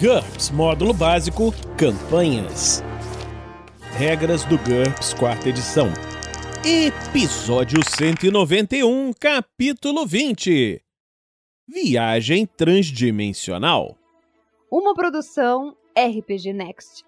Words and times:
GURPS 0.00 0.50
Módulo 0.52 0.94
Básico 0.94 1.52
Campanhas. 1.76 2.84
Regras 3.96 4.44
do 4.44 4.56
GURPS 4.56 5.12
Quarta 5.12 5.48
Edição. 5.48 5.88
Episódio 6.64 7.80
191, 7.84 9.12
Capítulo 9.18 10.06
20 10.06 10.80
Viagem 11.66 12.46
Transdimensional. 12.46 13.98
Uma 14.70 14.94
produção 14.94 15.76
RPG 15.98 16.52
Next. 16.52 17.07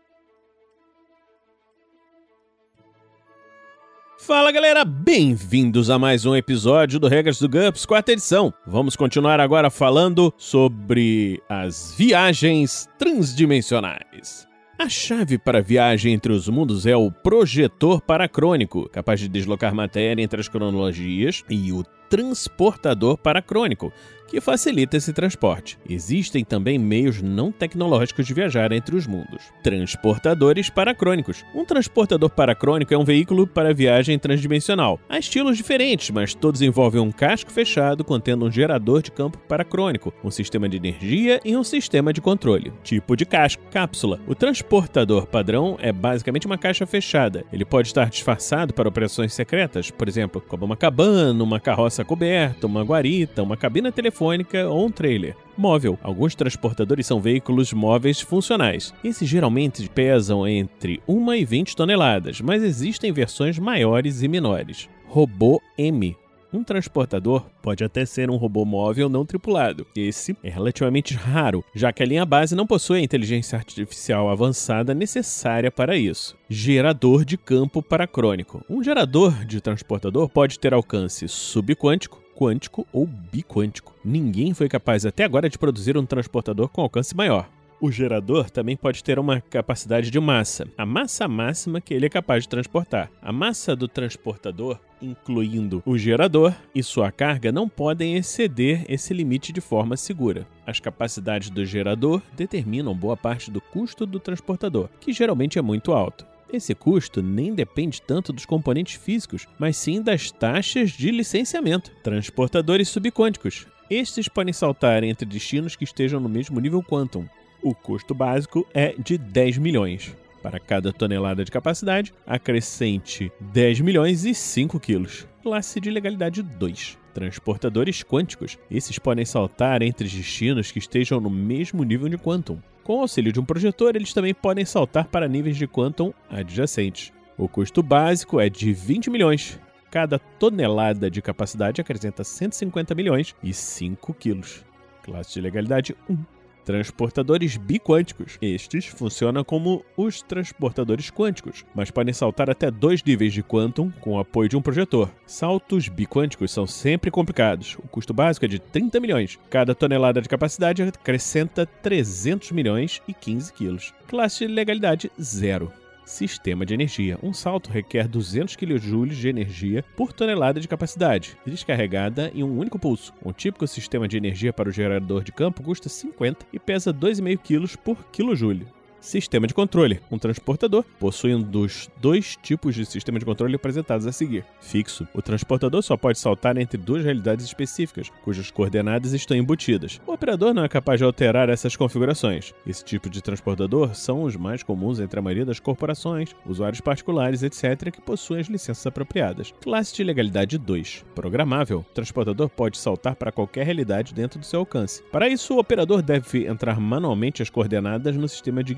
Fala 4.23 4.53
galera, 4.53 4.85
bem-vindos 4.85 5.89
a 5.89 5.99
mais 5.99 6.27
um 6.27 6.37
episódio 6.37 7.01
do 7.01 7.09
Regras 7.09 7.41
do 7.41 7.49
GURPS, 7.49 7.87
quarta 7.87 8.13
edição. 8.13 8.53
Vamos 8.67 8.95
continuar 8.95 9.41
agora 9.41 9.71
falando 9.71 10.33
sobre 10.37 11.43
as 11.49 11.95
viagens 11.97 12.87
transdimensionais. 12.99 14.47
A 14.79 14.91
chave 14.91 15.39
para 15.39 15.59
a 15.59 15.63
viagem 15.63 16.13
entre 16.13 16.33
os 16.33 16.49
mundos 16.49 16.85
é 16.85 16.95
o 16.95 17.11
projetor 17.11 18.03
paracrônico, 18.03 18.89
capaz 18.91 19.21
de 19.21 19.29
deslocar 19.29 19.75
matéria 19.75 20.23
entre 20.23 20.39
as 20.39 20.49
cronologias, 20.49 21.43
e 21.49 21.73
o 21.73 21.83
transportador 22.11 23.17
paracrônico, 23.17 23.93
que 24.31 24.41
facilita 24.41 24.97
esse 24.97 25.13
transporte. 25.13 25.77
Existem 25.89 26.45
também 26.45 26.79
meios 26.79 27.21
não 27.21 27.51
tecnológicos 27.51 28.27
de 28.27 28.33
viajar 28.33 28.71
entre 28.71 28.95
os 28.95 29.07
mundos. 29.07 29.43
Transportadores 29.63 30.71
paracrônicos. 30.71 31.45
Um 31.53 31.65
transportador 31.65 32.31
paracrônico 32.31 32.95
é 32.95 32.97
um 32.97 33.05
veículo 33.05 33.47
para 33.47 33.75
viagem 33.75 34.17
transdimensional. 34.19 35.01
Há 35.09 35.19
estilos 35.19 35.57
diferentes, 35.57 36.11
mas 36.11 36.33
todos 36.33 36.63
envolvem 36.63 37.01
um 37.01 37.11
casco 37.11 37.51
fechado 37.51 38.05
contendo 38.05 38.47
um 38.47 38.51
gerador 38.51 39.03
de 39.03 39.11
campo 39.11 39.37
paracrônico, 39.49 40.15
um 40.23 40.31
sistema 40.31 40.69
de 40.69 40.77
energia 40.77 41.41
e 41.45 41.57
um 41.57 41.65
sistema 41.65 42.13
de 42.13 42.21
controle. 42.21 42.73
Tipo 42.85 43.17
de 43.17 43.27
casco: 43.27 43.63
cápsula. 43.73 44.21
O 44.29 44.35
transportador 44.35 45.27
padrão 45.27 45.77
é 45.81 45.93
basicamente 45.93 46.47
uma 46.47 46.57
caixa 46.59 46.87
fechada. 46.87 47.45
Ele 47.53 47.65
pode 47.65 47.89
estar 47.89 48.09
disfarçado 48.09 48.73
para 48.73 48.89
operações 48.89 49.35
secretas, 49.35 49.91
por 49.91 50.07
exemplo, 50.07 50.41
como 50.41 50.65
uma 50.65 50.77
cabana, 50.77 51.43
uma 51.43 51.59
carroça 51.59 52.00
coberta, 52.05 52.67
uma 52.67 52.83
guarita, 52.83 53.43
uma 53.43 53.57
cabina 53.57 53.91
telefônica 53.91 54.11
telefônica 54.11 54.69
ou 54.69 54.87
um 54.87 54.91
trailer. 54.91 55.37
Móvel. 55.57 55.99
Alguns 56.03 56.35
transportadores 56.35 57.07
são 57.07 57.21
veículos 57.21 57.73
móveis 57.73 58.21
funcionais. 58.21 58.95
Esses 59.05 59.29
geralmente 59.29 59.89
pesam 59.89 60.47
entre 60.47 61.03
1 61.07 61.35
e 61.35 61.45
20 61.45 61.77
toneladas, 61.77 62.41
mas 62.41 62.63
existem 62.63 63.13
versões 63.13 63.59
maiores 63.59 64.23
e 64.23 64.29
menores. 64.29 64.89
Robô 65.07 65.61
M. 65.77 66.17
Um 66.53 66.65
transportador 66.65 67.47
pode 67.63 67.85
até 67.85 68.05
ser 68.05 68.29
um 68.29 68.37
robô 68.37 68.65
móvel 68.65 69.09
não 69.09 69.25
tripulado. 69.25 69.87
Esse 69.95 70.37
é 70.43 70.51
relativamente 70.51 71.15
raro, 71.15 71.65
já 71.75 71.93
que 71.93 72.03
a 72.03 72.07
linha 72.07 72.27
base 72.27 72.57
não 72.57 72.67
possui 72.67 72.99
a 72.99 73.03
inteligência 73.03 73.57
artificial 73.57 74.29
avançada 74.29 74.93
necessária 74.93 75.71
para 75.71 75.97
isso. 75.97 76.37
Gerador 76.49 77.25
de 77.25 77.37
campo 77.37 77.81
paracrônico. 77.81 78.65
Um 78.69 78.83
gerador 78.83 79.45
de 79.45 79.61
transportador 79.61 80.29
pode 80.29 80.59
ter 80.59 80.75
alcance 80.75 81.29
subquântico, 81.29 82.21
quântico 82.35 82.87
ou 82.93 83.07
biquântico. 83.07 83.95
Ninguém 84.05 84.53
foi 84.53 84.69
capaz 84.69 85.07
até 85.07 85.23
agora 85.23 85.49
de 85.49 85.59
produzir 85.59 85.97
um 85.97 86.05
transportador 86.07 86.69
com 86.69 86.81
alcance 86.81 87.15
maior. 87.15 87.49
O 87.81 87.91
gerador 87.91 88.51
também 88.51 88.77
pode 88.77 89.03
ter 89.03 89.19
uma 89.19 89.41
capacidade 89.41 90.11
de 90.11 90.21
massa, 90.21 90.69
a 90.77 90.85
massa 90.85 91.27
máxima 91.27 91.81
que 91.81 91.95
ele 91.95 92.05
é 92.05 92.11
capaz 92.11 92.43
de 92.43 92.49
transportar. 92.51 93.11
A 93.23 93.33
massa 93.33 93.75
do 93.75 93.89
transportador, 93.89 94.79
incluindo 95.01 95.83
o 95.87 95.97
gerador 95.97 96.55
e 96.75 96.83
sua 96.83 97.11
carga, 97.11 97.51
não 97.51 97.67
podem 97.67 98.17
exceder 98.17 98.85
esse 98.87 99.15
limite 99.15 99.51
de 99.51 99.63
forma 99.63 99.97
segura. 99.97 100.47
As 100.67 100.79
capacidades 100.79 101.49
do 101.49 101.65
gerador 101.65 102.21
determinam 102.37 102.95
boa 102.95 103.17
parte 103.17 103.51
do 103.51 103.63
custo 103.63 104.05
do 104.05 104.21
transportador, 104.21 104.91
que 105.01 105.11
geralmente 105.11 105.59
é 105.59 105.63
muito 105.63 105.93
alto. 105.93 106.27
Esse 106.53 106.75
custo 106.75 107.23
nem 107.23 107.55
depende 107.55 108.03
tanto 108.03 108.31
dos 108.31 108.45
componentes 108.45 108.97
físicos, 108.97 109.47
mas 109.59 109.79
sim 109.79 110.03
das 110.03 110.31
taxas 110.31 110.91
de 110.91 111.11
licenciamento. 111.11 111.93
Transportadores 112.03 112.91
subquânticos. 112.91 113.67
Estes 113.89 114.29
podem 114.29 114.53
saltar 114.53 115.03
entre 115.03 115.25
destinos 115.25 115.75
que 115.75 115.85
estejam 115.85 116.21
no 116.21 116.29
mesmo 116.29 116.61
nível 116.61 116.83
Quantum. 116.83 117.27
O 117.63 117.75
custo 117.75 118.15
básico 118.15 118.67
é 118.73 118.95
de 118.99 119.19
10 119.19 119.59
milhões. 119.59 120.17
Para 120.43 120.59
cada 120.59 120.95
tonelada 120.95 121.45
de 121.45 121.51
capacidade, 121.51 122.15
acrescente 122.27 123.31
10 123.53 123.81
milhões 123.81 124.25
e 124.25 124.35
5 124.35 124.81
quilos. 124.81 125.29
Classe 125.43 125.79
de 125.79 125.91
legalidade 125.91 126.43
2. 126.43 126.97
Transportadores 127.13 128.03
quânticos. 128.03 128.59
Esses 128.71 128.99
podem 128.99 129.27
saltar 129.27 129.83
entre 129.83 130.09
destinos 130.09 130.73
que 130.73 130.79
estejam 130.79 131.21
no 131.21 131.29
mesmo 131.29 131.85
nível 131.85 132.09
de 132.09 132.17
Quantum. 132.17 132.59
Com 132.83 132.97
o 132.97 133.01
auxílio 133.03 133.31
de 133.31 133.39
um 133.39 133.45
projetor, 133.45 133.95
eles 133.95 134.15
também 134.15 134.33
podem 134.33 134.65
saltar 134.65 135.09
para 135.09 135.29
níveis 135.29 135.59
de 135.59 135.69
Quantum 135.69 136.15
adjacentes. 136.31 137.13
O 137.37 137.47
custo 137.47 137.83
básico 137.83 138.41
é 138.41 138.49
de 138.49 138.73
20 138.73 139.11
milhões. 139.11 139.61
Cada 139.91 140.19
tonelada 140.19 141.11
de 141.11 141.21
capacidade 141.21 141.81
acrescenta 141.81 142.25
150 142.25 142.95
milhões 142.95 143.35
e 143.43 143.53
5 143.53 144.15
quilos. 144.15 144.65
Classe 145.03 145.35
de 145.35 145.43
legalidade 145.43 145.95
1 146.09 146.40
transportadores 146.65 147.57
biquânticos. 147.57 148.39
Estes 148.41 148.87
funcionam 148.87 149.45
como 149.45 149.85
os 149.97 150.23
transportadores 150.23 151.11
quânticos, 151.11 151.65
mas 151.75 151.91
podem 151.91 152.15
saltar 152.15 152.51
até 152.51 152.71
dois 152.71 153.03
níveis 153.03 153.33
de 153.33 153.43
quantum 153.43 153.91
com 154.01 154.13
o 154.13 154.19
apoio 154.19 154.49
de 154.49 154.57
um 154.57 154.63
projetor. 154.63 155.11
Saltos 155.27 155.89
biquânticos 155.89 156.51
são 156.51 156.67
sempre 156.67 157.11
complicados. 157.11 157.77
O 157.83 157.89
custo 157.89 158.13
básico 158.13 158.45
é 158.45 158.49
de 158.49 158.59
30 158.59 159.01
milhões. 159.01 159.39
Cada 159.49 159.75
tonelada 159.75 160.21
de 160.21 160.29
capacidade 160.29 160.83
acrescenta 160.83 161.67
300 161.67 162.53
milhões 162.53 163.03
e 163.07 163.15
15 163.15 163.53
quilos. 163.53 163.95
Classe 164.07 164.47
de 164.47 164.53
legalidade 164.53 165.11
zero. 165.21 165.80
Sistema 166.11 166.67
de 166.67 166.75
energia. 166.75 167.17
Um 167.23 167.33
salto 167.33 167.71
requer 167.71 168.09
200 168.09 168.57
kJ 168.57 169.07
de 169.11 169.29
energia 169.29 169.85
por 169.97 170.13
tonelada 170.13 170.59
de 170.59 170.67
capacidade, 170.67 171.39
descarregada 171.47 172.33
em 172.35 172.43
um 172.43 172.59
único 172.59 172.81
pulso. 172.81 173.15
Um 173.25 173.33
típico 173.33 173.65
sistema 173.69 174.09
de 174.09 174.17
energia 174.17 174.53
para 174.53 174.69
o 174.69 174.73
gerador 174.73 175.23
de 175.23 175.31
campo 175.31 175.63
custa 175.63 175.89
50 175.89 176.47
e 176.53 176.59
pesa 176.59 176.93
2,5 176.93 177.39
kg 177.39 177.79
por 177.79 178.05
kJ. 178.07 178.67
Sistema 179.01 179.47
de 179.47 179.55
controle. 179.55 179.99
Um 180.11 180.19
transportador 180.19 180.85
possui 180.99 181.35
um 181.35 181.41
dos 181.41 181.89
dois 182.01 182.37
tipos 182.37 182.75
de 182.75 182.85
sistema 182.85 183.19
de 183.19 183.25
controle 183.25 183.57
apresentados 183.57 184.07
a 184.07 184.13
seguir. 184.13 184.45
Fixo. 184.61 185.09
O 185.15 185.23
transportador 185.23 185.83
só 185.83 185.97
pode 185.97 186.19
saltar 186.19 186.59
entre 186.59 186.77
duas 186.77 187.03
realidades 187.03 187.47
específicas, 187.47 188.11
cujas 188.23 188.51
coordenadas 188.51 189.15
estão 189.15 189.35
embutidas. 189.37 189.99
O 190.07 190.13
operador 190.13 190.53
não 190.53 190.65
é 190.65 190.69
capaz 190.69 191.01
de 191.01 191.05
alterar 191.05 191.49
essas 191.49 191.75
configurações. 191.75 192.53
Esse 192.67 192.85
tipo 192.85 193.09
de 193.09 193.23
transportador 193.23 193.95
são 193.95 194.23
os 194.23 194.37
mais 194.37 194.63
comuns 194.63 195.01
entre 195.01 195.19
a 195.19 195.23
maioria 195.23 195.47
das 195.47 195.59
corporações, 195.59 196.37
usuários 196.45 196.83
particulares, 196.83 197.43
etc., 197.43 197.91
que 197.91 198.03
possuem 198.03 198.41
as 198.41 198.49
licenças 198.49 198.87
apropriadas. 198.87 199.55
Classe 199.63 199.95
de 199.95 200.05
legalidade 200.05 200.59
2. 200.59 201.07
Programável. 201.15 201.79
O 201.79 201.95
transportador 201.95 202.51
pode 202.51 202.77
saltar 202.77 203.17
para 203.17 203.33
qualquer 203.33 203.65
realidade 203.65 204.13
dentro 204.13 204.39
do 204.39 204.45
seu 204.45 204.61
alcance. 204.61 205.03
Para 205.11 205.29
isso, 205.29 205.55
o 205.55 205.59
operador 205.59 206.03
deve 206.03 206.47
entrar 206.47 206.79
manualmente 206.79 207.43
as 207.43 207.49
coordenadas 207.49 208.15
no 208.15 208.29
sistema 208.29 208.63
de 208.63 208.75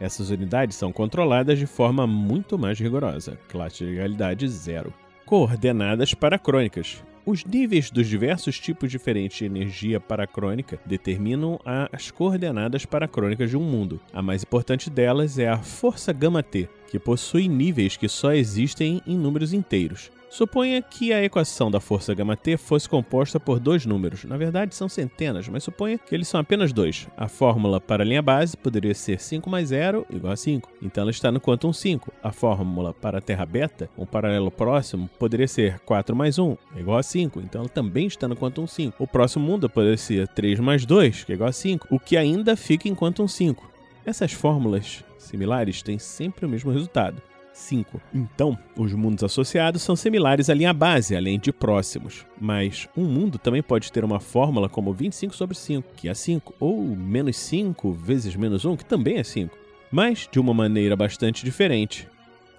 essas 0.00 0.30
unidades 0.30 0.76
são 0.76 0.92
controladas 0.92 1.58
de 1.58 1.66
forma 1.66 2.06
muito 2.06 2.58
mais 2.58 2.78
rigorosa. 2.78 3.38
Classe 3.48 3.78
de 3.78 3.86
legalidade 3.86 4.48
zero. 4.48 4.92
Coordenadas 5.24 6.14
paracrônicas. 6.14 7.02
Os 7.26 7.42
níveis 7.42 7.90
dos 7.90 8.06
diversos 8.06 8.60
tipos 8.60 8.90
diferentes 8.90 9.38
de 9.38 9.46
energia 9.46 9.98
paracrônica 9.98 10.78
determinam 10.84 11.58
as 11.90 12.10
coordenadas 12.10 12.84
paracrônicas 12.84 13.48
de 13.48 13.56
um 13.56 13.62
mundo. 13.62 13.98
A 14.12 14.20
mais 14.20 14.42
importante 14.42 14.90
delas 14.90 15.38
é 15.38 15.48
a 15.48 15.56
força 15.56 16.12
gama-T, 16.12 16.68
que 16.90 16.98
possui 16.98 17.48
níveis 17.48 17.96
que 17.96 18.10
só 18.10 18.32
existem 18.32 19.00
em 19.06 19.16
números 19.16 19.54
inteiros. 19.54 20.10
Suponha 20.34 20.82
que 20.82 21.12
a 21.12 21.22
equação 21.22 21.70
da 21.70 21.78
força 21.78 22.12
γt 22.12 22.56
fosse 22.56 22.88
composta 22.88 23.38
por 23.38 23.60
dois 23.60 23.86
números. 23.86 24.24
Na 24.24 24.36
verdade, 24.36 24.74
são 24.74 24.88
centenas, 24.88 25.46
mas 25.46 25.62
suponha 25.62 25.96
que 25.96 26.12
eles 26.12 26.26
são 26.26 26.40
apenas 26.40 26.72
dois. 26.72 27.06
A 27.16 27.28
fórmula 27.28 27.80
para 27.80 28.02
a 28.02 28.04
linha 28.04 28.20
base 28.20 28.56
poderia 28.56 28.96
ser 28.96 29.20
5 29.20 29.48
mais 29.48 29.68
0 29.68 30.04
igual 30.10 30.32
a 30.32 30.36
5. 30.36 30.68
Então 30.82 31.02
ela 31.02 31.12
está 31.12 31.30
no 31.30 31.40
quantum 31.40 31.72
5. 31.72 32.12
A 32.20 32.32
fórmula 32.32 32.92
para 32.92 33.18
a 33.18 33.20
terra 33.20 33.46
beta, 33.46 33.88
um 33.96 34.04
paralelo 34.04 34.50
próximo, 34.50 35.08
poderia 35.20 35.46
ser 35.46 35.78
4 35.86 36.16
mais 36.16 36.36
1 36.36 36.56
igual 36.78 36.98
a 36.98 37.02
5. 37.04 37.40
Então 37.40 37.60
ela 37.60 37.68
também 37.68 38.08
está 38.08 38.26
no 38.26 38.34
quantum 38.34 38.66
5. 38.66 39.00
O 39.00 39.06
próximo 39.06 39.46
mundo 39.46 39.70
poderia 39.70 39.96
ser 39.96 40.26
3 40.26 40.58
mais 40.58 40.84
2, 40.84 41.22
que 41.22 41.30
é 41.30 41.36
igual 41.36 41.50
a 41.50 41.52
5, 41.52 41.86
o 41.88 42.00
que 42.00 42.16
ainda 42.16 42.56
fica 42.56 42.88
em 42.88 42.94
quantum 42.96 43.28
5. 43.28 43.70
Essas 44.04 44.32
fórmulas 44.32 45.04
similares 45.16 45.80
têm 45.80 46.00
sempre 46.00 46.44
o 46.44 46.48
mesmo 46.48 46.72
resultado. 46.72 47.22
5. 47.54 48.00
Então, 48.12 48.58
os 48.76 48.92
mundos 48.92 49.24
associados 49.24 49.82
são 49.82 49.96
similares 49.96 50.50
à 50.50 50.54
linha 50.54 50.72
base, 50.72 51.16
além 51.16 51.38
de 51.38 51.52
próximos. 51.52 52.26
Mas 52.38 52.88
um 52.96 53.04
mundo 53.04 53.38
também 53.38 53.62
pode 53.62 53.90
ter 53.90 54.04
uma 54.04 54.20
fórmula 54.20 54.68
como 54.68 54.92
25 54.92 55.34
sobre 55.34 55.56
5, 55.56 55.94
que 55.96 56.08
é 56.08 56.14
5, 56.14 56.54
ou 56.58 56.82
menos 56.82 57.36
5 57.36 57.92
vezes 57.92 58.34
menos 58.36 58.64
1, 58.64 58.76
que 58.76 58.84
também 58.84 59.18
é 59.18 59.24
5, 59.24 59.56
mas 59.90 60.28
de 60.30 60.40
uma 60.40 60.52
maneira 60.52 60.96
bastante 60.96 61.44
diferente. 61.44 62.08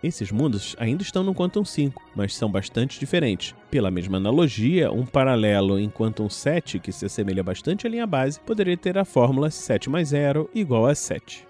Esses 0.06 0.32
mundos 0.32 0.76
ainda 0.78 1.02
estão 1.02 1.24
no 1.24 1.34
Quantum 1.34 1.66
5, 1.66 2.02
mas 2.16 2.36
são 2.36 2.50
bastante 2.50 3.00
diferentes. 3.00 3.56
Pela 3.72 3.90
mesma 3.90 4.18
analogia, 4.18 4.92
um 4.92 5.04
paralelo 5.04 5.80
em 5.80 5.90
Quantum 5.90 6.30
7, 6.30 6.78
que 6.78 6.92
se 6.92 7.08
assemelha 7.08 7.44
bastante 7.44 7.88
à 7.88 7.90
linha 7.90 8.06
base, 8.06 8.40
poderia 8.40 8.78
ter 8.78 8.98
a 9.00 9.06
fórmula 9.06 9.50
7 9.50 9.90
mais 9.90 10.10
0 10.10 10.48
igual 10.54 10.86
a 10.86 10.94
7. 10.94 11.48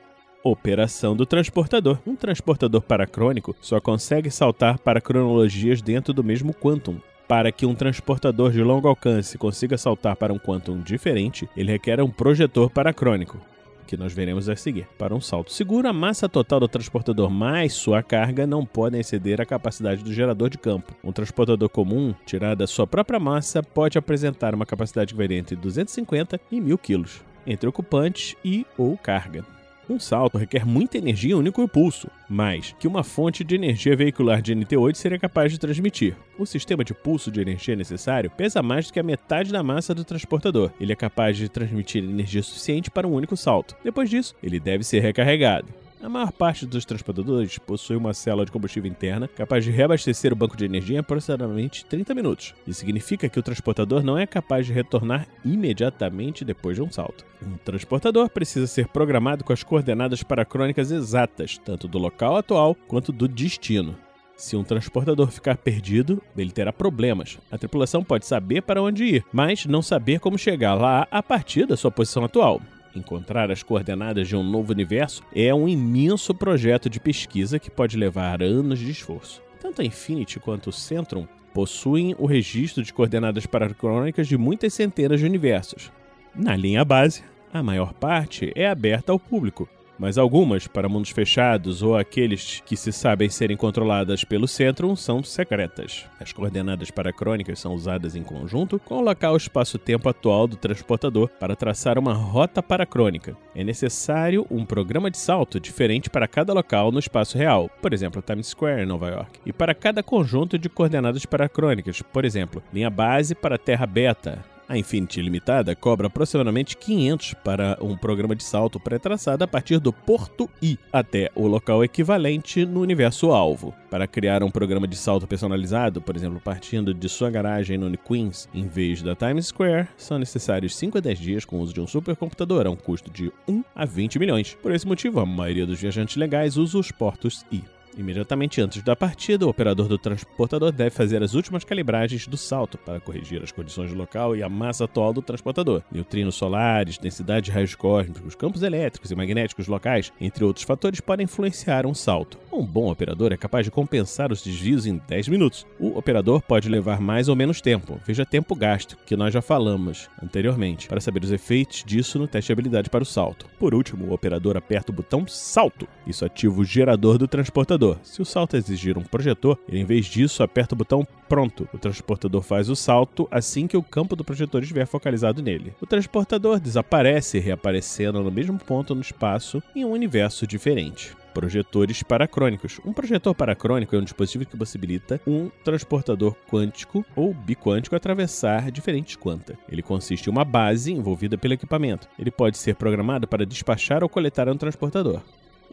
Operação 0.48 1.16
do 1.16 1.26
transportador. 1.26 1.98
Um 2.06 2.16
transportador 2.16 2.80
paracrônico 2.80 3.56
só 3.60 3.82
consegue 3.82 4.30
saltar 4.30 4.78
para 4.78 5.02
cronologias 5.02 5.82
dentro 5.82 6.14
do 6.14 6.24
mesmo 6.24 6.54
quantum. 6.54 6.98
Para 7.28 7.52
que 7.52 7.66
um 7.66 7.74
transportador 7.74 8.52
de 8.52 8.62
longo 8.62 8.88
alcance 8.88 9.40
consiga 9.40 9.76
saltar 9.76 10.16
para 10.16 10.32
um 10.32 10.38
quantum 10.38 10.80
diferente, 10.82 11.50
ele 11.58 11.72
requer 11.72 12.00
um 12.00 12.12
projetor 12.12 12.70
paracrônico, 12.70 13.42
que 13.88 13.98
nós 13.98 14.14
veremos 14.14 14.48
a 14.48 14.56
seguir. 14.56 14.88
Para 15.00 15.16
um 15.16 15.20
salto 15.20 15.52
seguro, 15.52 15.88
a 15.88 15.94
massa 15.94 16.30
total 16.30 16.60
do 16.60 16.68
transportador 16.68 17.32
mais 17.32 17.74
sua 17.74 18.04
carga 18.04 18.46
não 18.46 18.68
podem 18.68 19.00
exceder 19.00 19.42
a 19.42 19.48
capacidade 19.48 20.04
do 20.04 20.14
gerador 20.14 20.52
de 20.52 20.60
campo. 20.60 20.94
Um 21.04 21.12
transportador 21.12 21.70
comum, 21.70 22.14
tirado 22.24 22.60
da 22.60 22.68
sua 22.68 22.86
própria 22.86 23.20
massa, 23.20 23.64
pode 23.64 23.98
apresentar 23.98 24.54
uma 24.54 24.68
capacidade 24.68 25.12
que 25.12 25.18
varia 25.18 25.40
entre 25.40 25.56
250 25.56 26.40
e 26.52 26.62
1000 26.62 26.78
kg, 26.78 27.06
entre 27.48 27.68
ocupantes 27.68 28.36
e 28.46 28.64
ou 28.78 28.96
carga. 28.96 29.55
Um 29.88 30.00
salto 30.00 30.40
requer 30.40 30.66
muita 30.66 30.98
energia 30.98 31.32
em 31.32 31.36
um 31.36 31.40
único 31.40 31.62
impulso, 31.62 32.10
mais 32.28 32.76
que 32.80 32.88
uma 32.88 33.04
fonte 33.04 33.44
de 33.44 33.54
energia 33.54 33.96
veicular 33.96 34.42
de 34.42 34.56
NT8 34.56 34.96
seria 34.96 35.20
capaz 35.20 35.52
de 35.52 35.60
transmitir. 35.60 36.18
O 36.40 36.46
sistema 36.46 36.84
de 36.84 36.94
pulso 36.94 37.30
de 37.30 37.40
energia 37.40 37.76
necessário 37.76 38.32
pesa 38.32 38.64
mais 38.64 38.88
do 38.88 38.94
que 38.94 39.00
a 39.00 39.04
metade 39.04 39.52
da 39.52 39.62
massa 39.62 39.94
do 39.94 40.04
transportador. 40.04 40.72
Ele 40.80 40.92
é 40.92 40.96
capaz 40.96 41.38
de 41.38 41.48
transmitir 41.48 42.04
energia 42.04 42.42
suficiente 42.42 42.90
para 42.90 43.08
um 43.08 43.14
único 43.14 43.38
salto. 43.38 43.76
Depois 43.84 44.10
disso, 44.10 44.34
ele 44.42 44.60
deve 44.60 44.84
ser 44.84 45.02
recarregado. 45.02 45.68
A 46.06 46.10
maior 46.10 46.32
parte 46.32 46.68
dos 46.68 46.86
transportadores 46.86 47.58
possui 47.58 47.96
uma 47.96 48.14
célula 48.14 48.46
de 48.46 48.52
combustível 48.52 48.88
interna 48.88 49.28
capaz 49.28 49.64
de 49.64 49.72
reabastecer 49.72 50.32
o 50.32 50.36
banco 50.36 50.56
de 50.56 50.64
energia 50.64 50.98
em 50.98 51.00
aproximadamente 51.00 51.84
30 51.84 52.14
minutos. 52.14 52.54
Isso 52.68 52.82
significa 52.82 53.28
que 53.28 53.40
o 53.40 53.42
transportador 53.42 54.04
não 54.04 54.16
é 54.16 54.28
capaz 54.28 54.68
de 54.68 54.72
retornar 54.72 55.28
imediatamente 55.44 56.46
depois 56.46 56.76
de 56.76 56.84
um 56.84 56.92
salto. 56.92 57.26
Um 57.42 57.58
transportador 57.58 58.30
precisa 58.30 58.68
ser 58.68 58.88
programado 58.90 59.44
com 59.44 59.52
as 59.52 59.64
coordenadas 59.64 60.22
paracrônicas 60.22 60.92
exatas, 60.92 61.58
tanto 61.58 61.88
do 61.88 61.98
local 61.98 62.38
atual 62.38 62.76
quanto 62.88 63.12
do 63.12 63.28
destino. 63.28 63.98
Se 64.38 64.56
um 64.56 64.64
transportador 64.64 65.32
ficar 65.32 65.58
perdido, 65.58 66.22
ele 66.38 66.52
terá 66.52 66.72
problemas. 66.72 67.40
A 67.50 67.58
tripulação 67.58 68.04
pode 68.04 68.28
saber 68.28 68.62
para 68.62 68.80
onde 68.80 69.06
ir, 69.06 69.26
mas 69.34 69.66
não 69.66 69.82
saber 69.82 70.20
como 70.20 70.38
chegar 70.38 70.76
lá 70.76 71.08
a 71.10 71.24
partir 71.24 71.66
da 71.66 71.76
sua 71.76 71.90
posição 71.90 72.24
atual. 72.24 72.62
Encontrar 72.96 73.52
as 73.52 73.62
coordenadas 73.62 74.28
de 74.28 74.36
um 74.36 74.44
novo 74.44 74.72
universo 74.72 75.22
é 75.36 75.54
um 75.54 75.68
imenso 75.68 76.34
projeto 76.34 76.90
de 76.90 77.00
pesquisa 77.00 77.60
que 77.60 77.70
pode 77.70 77.98
levar 77.98 78.42
anos 78.42 78.80
de 78.80 78.90
esforço. 78.90 79.42
Tanto 79.60 79.82
a 79.82 79.86
Infinity 79.86 80.40
quanto 80.40 80.70
o 80.70 80.74
Centrum 80.74 81.28
possuem 81.54 82.16
o 82.18 82.26
registro 82.26 82.84
de 82.84 82.94
coordenadas 82.94 83.46
paracrônicas 83.46 84.28
de 84.28 84.38
muitas 84.38 84.74
centenas 84.74 85.20
de 85.20 85.26
universos. 85.26 85.92
Na 86.34 86.56
linha 86.56 86.86
base, 86.86 87.24
a 87.54 87.64
maior 87.64 87.94
parte 87.94 88.52
é 88.56 88.68
aberta 88.68 89.12
ao 89.12 89.20
público, 89.20 89.68
mas 89.98 90.18
algumas, 90.18 90.68
para 90.68 90.90
mundos 90.90 91.12
fechados 91.12 91.82
ou 91.82 91.98
aqueles 91.98 92.62
que 92.66 92.76
se 92.76 92.92
sabem 92.92 93.30
serem 93.30 93.58
controladas 93.58 94.24
pelo 94.24 94.48
Centrum, 94.48 94.96
são 94.96 95.24
secretas. 95.24 96.06
As 96.20 96.32
coordenadas 96.32 96.92
paracrônicas 96.92 97.60
são 97.60 97.74
usadas 97.74 98.16
em 98.16 98.24
conjunto 98.24 98.80
com 98.80 98.98
o 98.98 99.02
local 99.02 99.36
espaço-tempo 99.36 100.10
atual 100.10 100.48
do 100.48 100.56
transportador 100.56 101.30
para 101.40 101.56
traçar 101.56 101.98
uma 101.98 102.14
rota 102.14 102.62
paracrônica. 102.62 103.36
É 103.56 103.64
necessário 103.64 104.46
um 104.50 104.66
programa 104.66 105.10
de 105.10 105.18
salto 105.18 105.60
diferente 105.60 106.10
para 106.10 106.28
cada 106.28 106.54
local 106.54 106.92
no 106.92 107.00
espaço 107.00 107.38
real, 107.38 107.70
por 107.82 107.94
exemplo, 107.94 108.22
Times 108.22 108.48
Square 108.48 108.84
em 108.84 108.86
Nova 108.86 109.10
York, 109.10 109.40
e 109.46 109.54
para 109.54 109.74
cada 109.74 110.04
conjunto 110.04 110.58
de 110.58 110.70
coordenadas 110.70 111.26
paracrônicas, 111.26 112.02
por 112.02 112.26
exemplo, 112.26 112.62
linha 112.74 112.90
base 112.90 113.34
para 113.36 113.58
Terra 113.58 113.86
Beta, 113.86 114.44
a 114.68 114.78
Infinity 114.78 115.22
Limitada 115.22 115.76
cobra 115.76 116.08
aproximadamente 116.08 116.78
500 116.78 117.34
para 117.44 117.78
um 117.82 117.96
programa 117.96 118.36
de 118.36 118.44
salto 118.44 118.80
pré-traçado 118.80 119.44
a 119.44 119.48
partir 119.48 119.80
do 119.80 119.92
porto 119.92 120.50
I 120.62 120.78
até 120.92 121.32
o 121.36 121.48
local 121.48 121.84
equivalente 121.84 122.66
no 122.66 122.82
universo 122.82 123.32
alvo. 123.32 123.74
Para 123.90 124.08
criar 124.08 124.44
um 124.44 124.52
programa 124.52 124.88
de 124.88 124.96
salto 124.96 125.28
personalizado, 125.28 126.02
por 126.02 126.16
exemplo, 126.16 126.40
partindo 126.44 126.94
de 126.94 127.08
sua 127.08 127.30
garagem 127.30 127.78
no 127.78 127.96
Queens 127.98 128.50
em 128.54 128.68
vez 128.68 129.02
da 129.02 129.16
Times 129.16 129.48
Square, 129.48 129.88
são 129.98 130.20
necessários 130.20 130.76
5 130.76 130.98
a 130.98 131.02
10 131.02 131.20
dias 131.20 131.46
com 131.46 131.58
o 131.58 131.62
uso 131.62 131.74
de 131.74 131.82
um 131.82 131.88
supercomputador 131.88 132.68
a 132.68 132.70
um 132.70 132.76
custo 132.76 133.10
de 133.12 133.32
1 133.48 133.64
a 133.76 133.86
20 133.86 134.20
milhões. 134.20 134.58
Por 134.62 134.72
esse 134.72 134.88
motivo, 134.88 135.20
a 135.20 135.26
maioria 135.26 135.66
dos 135.66 135.80
viajantes 135.80 136.16
legais 136.16 136.58
usa 136.58 136.78
os 136.78 136.92
portos 136.92 137.46
I. 137.52 137.75
Imediatamente 137.98 138.60
antes 138.62 138.84
da 138.84 138.96
partida, 138.96 139.46
o 139.46 139.50
operador 139.50 139.88
do 139.88 139.98
transportador 139.98 140.72
deve 140.72 140.90
fazer 140.90 141.24
as 141.24 141.34
últimas 141.34 141.64
calibragens 141.64 142.28
do 142.28 142.36
salto 142.36 142.78
para 142.78 143.00
corrigir 143.00 143.42
as 143.42 143.52
condições 143.52 143.92
do 143.92 143.98
local 143.98 144.36
e 144.36 144.44
a 144.44 144.50
massa 144.50 144.84
atual 144.84 145.14
do 145.14 145.22
transportador. 145.22 145.82
Neutrinos 145.90 146.36
solares, 146.36 146.98
densidade 146.98 147.46
de 147.46 147.52
raios 147.52 147.74
cósmicos, 147.74 148.36
campos 148.36 148.64
elétricos 148.64 149.12
e 149.12 149.16
magnéticos 149.16 149.68
locais, 149.68 150.12
entre 150.20 150.44
outros 150.44 150.66
fatores, 150.66 151.00
podem 151.00 151.24
influenciar 151.24 151.86
um 151.86 151.94
salto. 151.94 152.38
Um 152.52 152.66
bom 152.66 152.92
operador 152.92 153.32
é 153.32 153.38
capaz 153.38 153.66
de 153.66 153.72
compensar 153.72 154.32
os 154.32 154.44
desvios 154.44 154.86
em 154.86 155.02
10 155.08 155.30
minutos. 155.30 155.66
O 155.80 155.98
operador 155.98 156.42
pode 156.42 156.68
levar 156.68 157.00
mais 157.00 157.30
ou 157.30 157.36
menos 157.36 157.62
tempo. 157.62 158.00
Veja 158.06 158.26
tempo 158.26 158.56
gasto, 158.56 158.98
que 159.06 159.16
nós 159.16 159.34
já 159.34 159.42
falamos 159.42 160.10
anteriormente, 160.22 160.88
para 160.88 161.02
saber 161.02 161.24
os 161.24 161.32
efeitos 161.32 161.84
disso 161.86 162.20
no 162.20 162.28
teste 162.28 162.48
de 162.48 162.54
habilidade 162.54 162.90
para 162.90 163.04
o 163.04 163.06
salto. 163.06 163.46
Por 163.58 163.74
último, 163.74 164.08
o 164.08 164.14
operador 164.14 164.58
aperta 164.58 164.92
o 164.92 164.96
botão 164.96 165.26
salto. 165.28 165.88
Isso 166.06 166.26
ativa 166.26 166.60
o 166.60 166.66
gerador 166.66 167.18
do 167.18 167.28
transportador 167.28 167.85
transportador. 167.86 167.98
Se 168.04 168.22
o 168.22 168.26
salto 168.26 168.58
exigir 168.58 168.98
um 168.98 169.04
projetor, 169.04 169.58
ele 169.68 169.80
em 169.80 169.86
vez 169.86 170.06
disso 170.06 170.42
aperta 170.42 170.74
o 170.74 170.78
botão 170.78 171.08
pronto. 171.30 171.68
O 171.74 171.78
transportador 171.78 172.42
faz 172.42 172.70
o 172.70 172.76
salto 172.76 173.28
assim 173.30 173.68
que 173.68 173.78
o 173.78 173.84
campo 173.84 174.16
do 174.16 174.24
projetor 174.24 174.62
estiver 174.62 174.86
focalizado 174.86 175.42
nele. 175.42 175.74
O 175.80 175.86
transportador 175.86 176.60
desaparece, 176.60 177.40
reaparecendo 177.40 178.24
no 178.24 178.32
mesmo 178.32 178.58
ponto 178.58 178.96
no 178.96 179.02
espaço 179.02 179.62
em 179.76 179.86
um 179.86 179.92
universo 179.92 180.48
diferente 180.48 181.16
projetores 181.34 182.02
paracrônicos. 182.02 182.80
Um 182.86 182.94
projetor 182.94 183.36
paracrônico 183.36 183.94
é 183.94 184.00
um 184.00 184.04
dispositivo 184.06 184.46
que 184.46 184.56
possibilita 184.56 185.20
um 185.28 185.50
transportador 185.66 186.34
quântico 186.50 187.06
ou 187.14 187.34
biquântico 187.34 187.94
atravessar 187.94 188.72
diferentes 188.72 189.18
quanta. 189.18 189.60
Ele 189.68 189.82
consiste 189.82 190.28
em 190.28 190.32
uma 190.32 190.46
base 190.46 190.94
envolvida 190.94 191.38
pelo 191.38 191.54
equipamento. 191.54 192.08
Ele 192.18 192.32
pode 192.32 192.58
ser 192.58 192.76
programado 192.76 193.28
para 193.28 193.46
despachar 193.46 194.02
ou 194.02 194.08
coletar 194.08 194.48
um 194.48 194.56
transportador. 194.56 195.22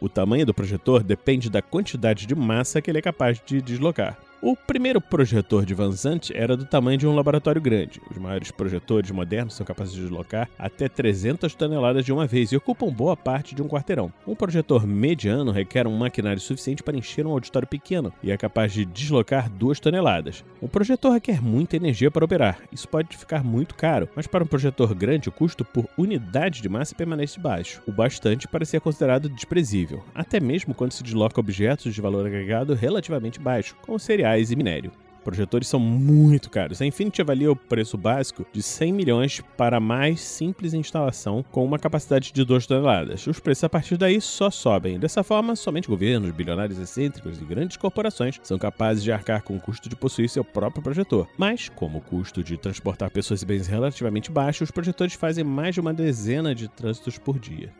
O 0.03 0.09
tamanho 0.09 0.45
do 0.45 0.53
projetor 0.53 1.01
depende 1.01 1.49
da 1.49 1.61
quantidade 1.61 2.25
de 2.25 2.35
massa 2.35 2.81
que 2.81 2.91
ele 2.91 2.97
é 2.97 3.01
capaz 3.01 3.39
de 3.45 3.61
deslocar. 3.61 4.17
O 4.45 4.57
primeiro 4.57 4.99
projetor 4.99 5.65
de 5.65 5.73
Van 5.73 5.93
era 6.33 6.57
do 6.57 6.65
tamanho 6.65 6.97
de 6.97 7.07
um 7.07 7.15
laboratório 7.15 7.61
grande. 7.61 8.01
Os 8.11 8.17
maiores 8.17 8.51
projetores 8.51 9.09
modernos 9.09 9.53
são 9.53 9.65
capazes 9.65 9.93
de 9.93 10.01
deslocar 10.01 10.49
até 10.59 10.89
300 10.89 11.55
toneladas 11.55 12.03
de 12.03 12.11
uma 12.11 12.27
vez 12.27 12.51
e 12.51 12.57
ocupam 12.57 12.91
boa 12.91 13.15
parte 13.15 13.55
de 13.55 13.61
um 13.61 13.69
quarteirão. 13.69 14.11
Um 14.27 14.35
projetor 14.35 14.85
mediano 14.85 15.49
requer 15.49 15.87
um 15.87 15.95
maquinário 15.95 16.41
suficiente 16.41 16.83
para 16.83 16.97
encher 16.97 17.25
um 17.25 17.31
auditório 17.31 17.65
pequeno 17.65 18.11
e 18.21 18.31
é 18.31 18.37
capaz 18.37 18.73
de 18.73 18.83
deslocar 18.83 19.49
2 19.49 19.79
toneladas. 19.79 20.43
Um 20.61 20.67
projetor 20.67 21.13
requer 21.13 21.41
muita 21.41 21.77
energia 21.77 22.11
para 22.11 22.25
operar. 22.25 22.59
Isso 22.69 22.89
pode 22.89 23.15
ficar 23.15 23.45
muito 23.45 23.75
caro, 23.75 24.09
mas 24.13 24.27
para 24.27 24.43
um 24.43 24.47
projetor 24.47 24.93
grande 24.93 25.29
o 25.29 25.31
custo 25.31 25.63
por 25.63 25.87
unidade 25.97 26.61
de 26.61 26.67
massa 26.67 26.93
permanece 26.93 27.39
baixo, 27.39 27.81
o 27.87 27.93
bastante 27.93 28.45
para 28.45 28.65
ser 28.65 28.81
considerado 28.81 29.29
desprezível, 29.29 30.03
até 30.13 30.41
mesmo 30.41 30.73
quando 30.73 30.91
se 30.91 31.01
desloca 31.01 31.39
objetos 31.39 31.95
de 31.95 32.01
valor 32.01 32.25
agregado 32.25 32.73
relativamente 32.73 33.39
baixo, 33.39 33.77
como 33.83 33.97
cereais 33.97 34.32
gás 34.33 34.51
e 34.51 34.55
minério. 34.55 34.91
Projetores 35.23 35.69
são 35.69 35.79
muito 35.79 36.49
caros. 36.49 36.81
A 36.81 36.85
Infinity 36.85 37.21
avalia 37.21 37.49
o 37.49 37.55
preço 37.55 37.97
básico 37.97 38.45
de 38.51 38.61
100 38.61 38.91
milhões 38.91 39.41
para 39.55 39.77
a 39.77 39.79
mais 39.79 40.19
simples 40.19 40.73
instalação 40.73 41.45
com 41.49 41.63
uma 41.63 41.79
capacidade 41.79 42.33
de 42.33 42.43
2 42.43 42.67
toneladas. 42.67 43.25
Os 43.25 43.39
preços 43.39 43.63
a 43.63 43.69
partir 43.69 43.95
daí 43.95 44.19
só 44.19 44.49
sobem. 44.49 44.99
Dessa 44.99 45.23
forma, 45.23 45.55
somente 45.55 45.87
governos, 45.87 46.31
bilionários 46.31 46.77
excêntricos 46.77 47.39
e 47.39 47.45
grandes 47.45 47.77
corporações 47.77 48.37
são 48.43 48.57
capazes 48.57 49.01
de 49.01 49.13
arcar 49.13 49.43
com 49.43 49.55
o 49.55 49.61
custo 49.61 49.87
de 49.87 49.95
possuir 49.95 50.27
seu 50.27 50.43
próprio 50.43 50.83
projetor. 50.83 51.29
Mas, 51.37 51.69
como 51.69 51.99
o 51.99 52.01
custo 52.01 52.43
de 52.43 52.57
transportar 52.57 53.09
pessoas 53.09 53.43
e 53.43 53.45
bens 53.45 53.69
é 53.69 53.71
relativamente 53.71 54.29
baixo, 54.29 54.63
os 54.63 54.71
projetores 54.71 55.13
fazem 55.13 55.45
mais 55.45 55.73
de 55.73 55.79
uma 55.79 55.93
dezena 55.93 56.53
de 56.53 56.67
trânsitos 56.67 57.17
por 57.17 57.39
dia 57.39 57.71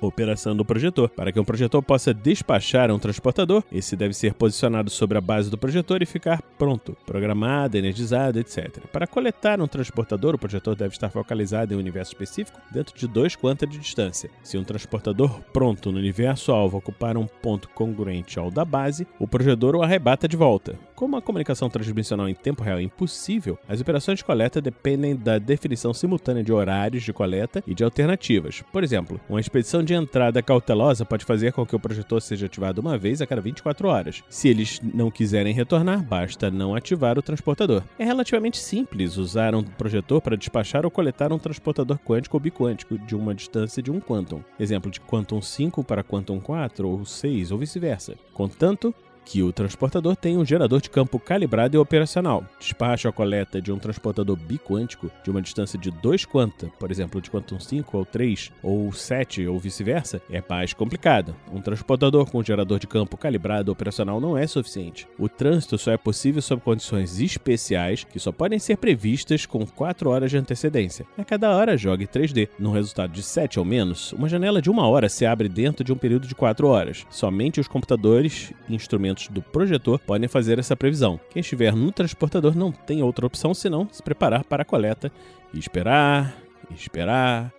operação 0.00 0.56
do 0.56 0.64
projetor. 0.64 1.08
Para 1.08 1.32
que 1.32 1.40
um 1.40 1.44
projetor 1.44 1.82
possa 1.82 2.12
despachar 2.12 2.90
um 2.90 2.98
transportador, 2.98 3.62
esse 3.72 3.96
deve 3.96 4.14
ser 4.14 4.34
posicionado 4.34 4.90
sobre 4.90 5.18
a 5.18 5.20
base 5.20 5.50
do 5.50 5.58
projetor 5.58 6.02
e 6.02 6.06
ficar 6.06 6.42
pronto, 6.58 6.96
programado, 7.06 7.76
energizado, 7.76 8.38
etc. 8.38 8.80
Para 8.92 9.06
coletar 9.06 9.60
um 9.60 9.68
transportador, 9.68 10.34
o 10.34 10.38
projetor 10.38 10.74
deve 10.74 10.94
estar 10.94 11.10
focalizado 11.10 11.72
em 11.72 11.76
um 11.76 11.80
universo 11.80 12.12
específico 12.12 12.60
dentro 12.70 12.96
de 12.96 13.06
dois 13.06 13.36
quanta 13.36 13.66
de 13.66 13.78
distância. 13.78 14.30
Se 14.42 14.58
um 14.58 14.64
transportador 14.64 15.40
pronto 15.52 15.92
no 15.92 15.98
universo 15.98 16.52
alvo 16.52 16.78
ocupar 16.78 17.16
um 17.16 17.26
ponto 17.26 17.68
congruente 17.70 18.38
ao 18.38 18.50
da 18.50 18.64
base, 18.64 19.06
o 19.18 19.26
projetor 19.26 19.76
o 19.76 19.82
arrebata 19.82 20.28
de 20.28 20.36
volta. 20.36 20.78
Como 20.96 21.14
a 21.14 21.20
comunicação 21.20 21.68
transdimensional 21.68 22.26
em 22.26 22.34
tempo 22.34 22.62
real 22.62 22.78
é 22.78 22.82
impossível, 22.82 23.58
as 23.68 23.82
operações 23.82 24.20
de 24.20 24.24
coleta 24.24 24.62
dependem 24.62 25.14
da 25.14 25.38
definição 25.38 25.92
simultânea 25.92 26.42
de 26.42 26.50
horários 26.50 27.02
de 27.02 27.12
coleta 27.12 27.62
e 27.66 27.74
de 27.74 27.84
alternativas. 27.84 28.64
Por 28.72 28.82
exemplo, 28.82 29.20
uma 29.28 29.38
expedição 29.38 29.82
de 29.82 29.92
entrada 29.92 30.42
cautelosa 30.42 31.04
pode 31.04 31.26
fazer 31.26 31.52
com 31.52 31.66
que 31.66 31.76
o 31.76 31.78
projetor 31.78 32.22
seja 32.22 32.46
ativado 32.46 32.80
uma 32.80 32.96
vez 32.96 33.20
a 33.20 33.26
cada 33.26 33.42
24 33.42 33.86
horas. 33.88 34.24
Se 34.30 34.48
eles 34.48 34.80
não 34.82 35.10
quiserem 35.10 35.52
retornar, 35.52 36.02
basta 36.02 36.50
não 36.50 36.74
ativar 36.74 37.18
o 37.18 37.22
transportador. 37.22 37.82
É 37.98 38.04
relativamente 38.04 38.56
simples 38.56 39.18
usar 39.18 39.54
um 39.54 39.62
projetor 39.62 40.22
para 40.22 40.34
despachar 40.34 40.86
ou 40.86 40.90
coletar 40.90 41.30
um 41.30 41.38
transportador 41.38 41.98
quântico 41.98 42.38
ou 42.38 42.40
biquântico 42.40 42.96
de 42.96 43.14
uma 43.14 43.34
distância 43.34 43.82
de 43.82 43.90
um 43.90 44.00
quantum. 44.00 44.42
Exemplo 44.58 44.90
de 44.90 45.00
quantum 45.00 45.42
5 45.42 45.84
para 45.84 46.02
quantum 46.02 46.40
4 46.40 46.88
ou 46.88 47.04
6 47.04 47.52
ou 47.52 47.58
vice-versa. 47.58 48.14
Contanto 48.32 48.94
que 49.26 49.42
o 49.42 49.52
transportador 49.52 50.14
tem 50.14 50.38
um 50.38 50.44
gerador 50.44 50.80
de 50.80 50.88
campo 50.88 51.18
calibrado 51.18 51.76
e 51.76 51.78
operacional. 51.78 52.44
Despacho 52.60 53.08
a 53.08 53.12
coleta 53.12 53.60
de 53.60 53.72
um 53.72 53.78
transportador 53.78 54.36
biquântico 54.36 55.10
de 55.24 55.30
uma 55.30 55.42
distância 55.42 55.76
de 55.76 55.90
2 55.90 56.24
quanta, 56.24 56.68
por 56.78 56.92
exemplo, 56.92 57.20
de 57.20 57.28
quantum 57.28 57.58
5 57.58 57.98
ou 57.98 58.04
3 58.04 58.52
ou 58.62 58.92
7 58.92 59.46
ou 59.48 59.58
vice-versa, 59.58 60.22
é 60.30 60.42
mais 60.48 60.72
complicado. 60.72 61.34
Um 61.52 61.60
transportador 61.60 62.30
com 62.30 62.42
gerador 62.42 62.78
de 62.78 62.86
campo 62.86 63.16
calibrado 63.16 63.70
e 63.70 63.72
operacional 63.72 64.20
não 64.20 64.38
é 64.38 64.46
suficiente. 64.46 65.08
O 65.18 65.28
trânsito 65.28 65.76
só 65.76 65.90
é 65.90 65.96
possível 65.96 66.40
sob 66.40 66.62
condições 66.62 67.20
especiais 67.20 68.04
que 68.04 68.20
só 68.20 68.30
podem 68.30 68.60
ser 68.60 68.76
previstas 68.76 69.44
com 69.44 69.66
4 69.66 70.08
horas 70.08 70.30
de 70.30 70.38
antecedência. 70.38 71.04
A 71.18 71.24
cada 71.24 71.50
hora, 71.50 71.76
jogue 71.76 72.06
3D. 72.06 72.48
Num 72.58 72.70
resultado 72.70 73.12
de 73.12 73.22
7 73.22 73.58
ou 73.58 73.64
menos, 73.64 74.12
uma 74.12 74.28
janela 74.28 74.62
de 74.62 74.70
uma 74.70 74.86
hora 74.86 75.08
se 75.08 75.26
abre 75.26 75.48
dentro 75.48 75.82
de 75.82 75.92
um 75.92 75.96
período 75.96 76.28
de 76.28 76.34
4 76.34 76.68
horas. 76.68 77.04
Somente 77.10 77.58
os 77.58 77.66
computadores 77.66 78.52
e 78.68 78.74
instrumentos 79.16 79.28
do 79.28 79.42
projetor 79.42 79.98
podem 79.98 80.28
fazer 80.28 80.58
essa 80.58 80.76
previsão. 80.76 81.18
Quem 81.30 81.40
estiver 81.40 81.74
no 81.74 81.90
transportador 81.90 82.54
não 82.54 82.70
tem 82.70 83.02
outra 83.02 83.26
opção 83.26 83.54
senão 83.54 83.88
se 83.90 84.02
preparar 84.02 84.44
para 84.44 84.62
a 84.62 84.64
coleta 84.64 85.10
e 85.52 85.58
esperar, 85.58 86.36
esperar 86.70 87.52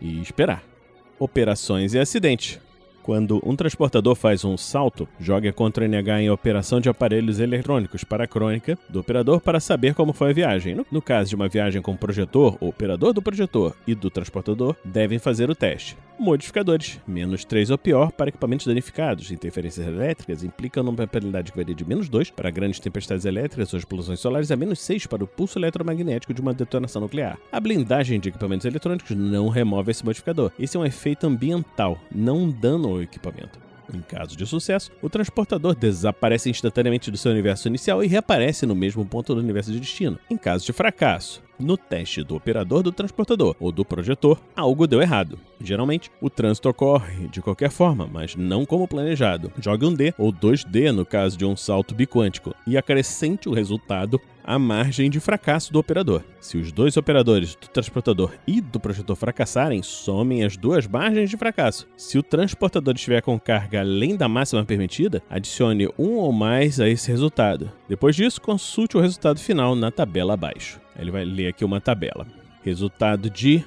e 0.00 0.20
esperar. 0.20 0.62
Operações 1.18 1.94
e 1.94 1.98
acidentes. 1.98 2.58
Quando 3.04 3.38
um 3.44 3.54
transportador 3.54 4.14
faz 4.14 4.46
um 4.46 4.56
salto, 4.56 5.06
jogue 5.20 5.52
contra 5.52 5.84
o 5.84 5.86
NH 5.86 6.22
em 6.22 6.30
operação 6.30 6.80
de 6.80 6.88
aparelhos 6.88 7.38
eletrônicos 7.38 8.02
para 8.02 8.24
a 8.24 8.26
crônica 8.26 8.78
do 8.88 8.98
operador 8.98 9.42
para 9.42 9.60
saber 9.60 9.92
como 9.92 10.14
foi 10.14 10.30
a 10.30 10.32
viagem. 10.32 10.74
No, 10.74 10.86
no 10.90 11.02
caso 11.02 11.28
de 11.28 11.36
uma 11.36 11.46
viagem 11.46 11.82
com 11.82 11.94
projetor, 11.94 12.56
o 12.62 12.68
operador 12.68 13.12
do 13.12 13.20
projetor 13.20 13.76
e 13.86 13.94
do 13.94 14.08
transportador 14.08 14.74
devem 14.82 15.18
fazer 15.18 15.50
o 15.50 15.54
teste. 15.54 15.98
Modificadores: 16.18 17.00
menos 17.06 17.44
3 17.44 17.70
ou 17.70 17.76
pior 17.76 18.10
para 18.12 18.28
equipamentos 18.28 18.66
danificados. 18.66 19.30
Interferências 19.30 19.86
elétricas 19.86 20.44
implicam 20.44 20.84
uma 20.84 21.06
penalidade 21.06 21.50
que 21.50 21.58
varia 21.58 21.74
de 21.74 21.84
menos 21.84 22.08
2 22.08 22.30
para 22.30 22.50
grandes 22.50 22.80
tempestades 22.80 23.24
elétricas 23.24 23.72
ou 23.72 23.78
explosões 23.78 24.20
solares 24.20 24.50
a 24.50 24.56
menos 24.56 24.80
6 24.80 25.06
para 25.06 25.24
o 25.24 25.26
pulso 25.26 25.58
eletromagnético 25.58 26.32
de 26.32 26.40
uma 26.40 26.54
detonação 26.54 27.02
nuclear. 27.02 27.36
A 27.50 27.60
blindagem 27.60 28.20
de 28.20 28.28
equipamentos 28.28 28.64
eletrônicos 28.64 29.10
não 29.10 29.48
remove 29.48 29.90
esse 29.90 30.04
modificador. 30.04 30.52
Esse 30.58 30.76
é 30.76 30.80
um 30.80 30.86
efeito 30.86 31.26
ambiental, 31.26 31.98
não 32.14 32.38
um 32.38 32.50
dano 32.50 32.93
ao 32.96 33.02
equipamento. 33.02 33.58
Em 33.92 34.00
caso 34.00 34.36
de 34.36 34.46
sucesso, 34.46 34.90
o 35.02 35.10
transportador 35.10 35.74
desaparece 35.74 36.48
instantaneamente 36.48 37.10
do 37.10 37.18
seu 37.18 37.32
universo 37.32 37.68
inicial 37.68 38.02
e 38.02 38.06
reaparece 38.06 38.64
no 38.64 38.74
mesmo 38.74 39.04
ponto 39.04 39.34
do 39.34 39.40
universo 39.40 39.72
de 39.72 39.80
destino. 39.80 40.18
Em 40.30 40.36
caso 40.36 40.64
de 40.64 40.72
fracasso, 40.72 41.42
no 41.58 41.76
teste 41.76 42.22
do 42.22 42.34
operador 42.34 42.82
do 42.82 42.90
transportador 42.90 43.54
ou 43.60 43.70
do 43.70 43.84
projetor, 43.84 44.40
algo 44.56 44.86
deu 44.86 45.02
errado. 45.02 45.38
Geralmente, 45.60 46.10
o 46.20 46.28
trânsito 46.28 46.68
ocorre 46.68 47.28
de 47.28 47.40
qualquer 47.40 47.70
forma, 47.70 48.08
mas 48.10 48.34
não 48.34 48.64
como 48.64 48.88
planejado. 48.88 49.52
Jogue 49.60 49.86
um 49.86 49.94
D 49.94 50.14
ou 50.18 50.32
2D 50.32 50.90
no 50.90 51.04
caso 51.04 51.36
de 51.36 51.44
um 51.44 51.56
salto 51.56 51.94
biquântico 51.94 52.54
e 52.66 52.76
acrescente 52.76 53.48
o 53.48 53.54
resultado 53.54 54.20
à 54.44 54.58
margem 54.58 55.10
de 55.10 55.18
fracasso 55.18 55.72
do 55.72 55.78
operador. 55.78 56.22
Se 56.38 56.58
os 56.58 56.70
dois 56.70 56.96
operadores 56.96 57.54
do 57.54 57.66
transportador 57.68 58.32
e 58.46 58.60
do 58.60 58.78
projetor 58.78 59.16
fracassarem, 59.16 59.82
somem 59.82 60.44
as 60.44 60.56
duas 60.56 60.86
margens 60.86 61.30
de 61.30 61.36
fracasso. 61.36 61.88
Se 61.96 62.18
o 62.18 62.22
transportador 62.22 62.94
estiver 62.94 63.22
com 63.22 63.40
carga 63.40 63.80
além 63.80 64.16
da 64.16 64.28
máxima 64.28 64.64
permitida, 64.64 65.22
adicione 65.30 65.88
um 65.98 66.16
ou 66.16 66.32
mais 66.32 66.78
a 66.78 66.88
esse 66.88 67.10
resultado. 67.10 67.72
Depois 67.88 68.14
disso, 68.14 68.40
consulte 68.40 68.96
o 68.96 69.00
resultado 69.00 69.40
final 69.40 69.74
na 69.74 69.90
tabela 69.90 70.34
abaixo. 70.34 70.80
Ele 70.96 71.10
vai 71.10 71.24
ler 71.24 71.48
aqui 71.48 71.64
uma 71.64 71.80
tabela. 71.80 72.26
Resultado 72.62 73.30
de 73.30 73.64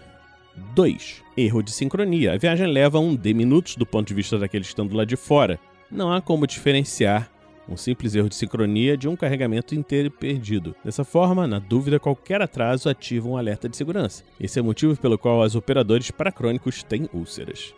2. 0.73 1.23
Erro 1.35 1.61
de 1.61 1.71
sincronia. 1.71 2.33
A 2.33 2.37
viagem 2.37 2.67
leva 2.67 2.99
um 2.99 3.15
D 3.15 3.33
minutos 3.33 3.75
do 3.75 3.85
ponto 3.85 4.07
de 4.07 4.13
vista 4.13 4.37
daqueles 4.37 4.67
que 4.67 4.73
estão 4.73 4.87
do 4.87 4.95
lado 4.95 5.07
de 5.07 5.15
fora. 5.15 5.59
Não 5.89 6.11
há 6.11 6.21
como 6.21 6.47
diferenciar 6.47 7.29
um 7.69 7.75
simples 7.77 8.15
erro 8.15 8.29
de 8.29 8.35
sincronia 8.35 8.97
de 8.97 9.07
um 9.07 9.15
carregamento 9.15 9.75
inteiro 9.75 10.09
perdido. 10.09 10.75
Dessa 10.83 11.03
forma, 11.03 11.47
na 11.47 11.59
dúvida, 11.59 11.99
qualquer 11.99 12.41
atraso 12.41 12.89
ativa 12.89 13.27
um 13.27 13.37
alerta 13.37 13.67
de 13.67 13.75
segurança. 13.75 14.23
Esse 14.39 14.59
é 14.59 14.61
o 14.61 14.65
motivo 14.65 14.95
pelo 14.95 15.17
qual 15.17 15.41
os 15.41 15.55
operadores 15.55 16.11
paracrônicos 16.11 16.83
têm 16.83 17.09
úlceras. 17.13 17.73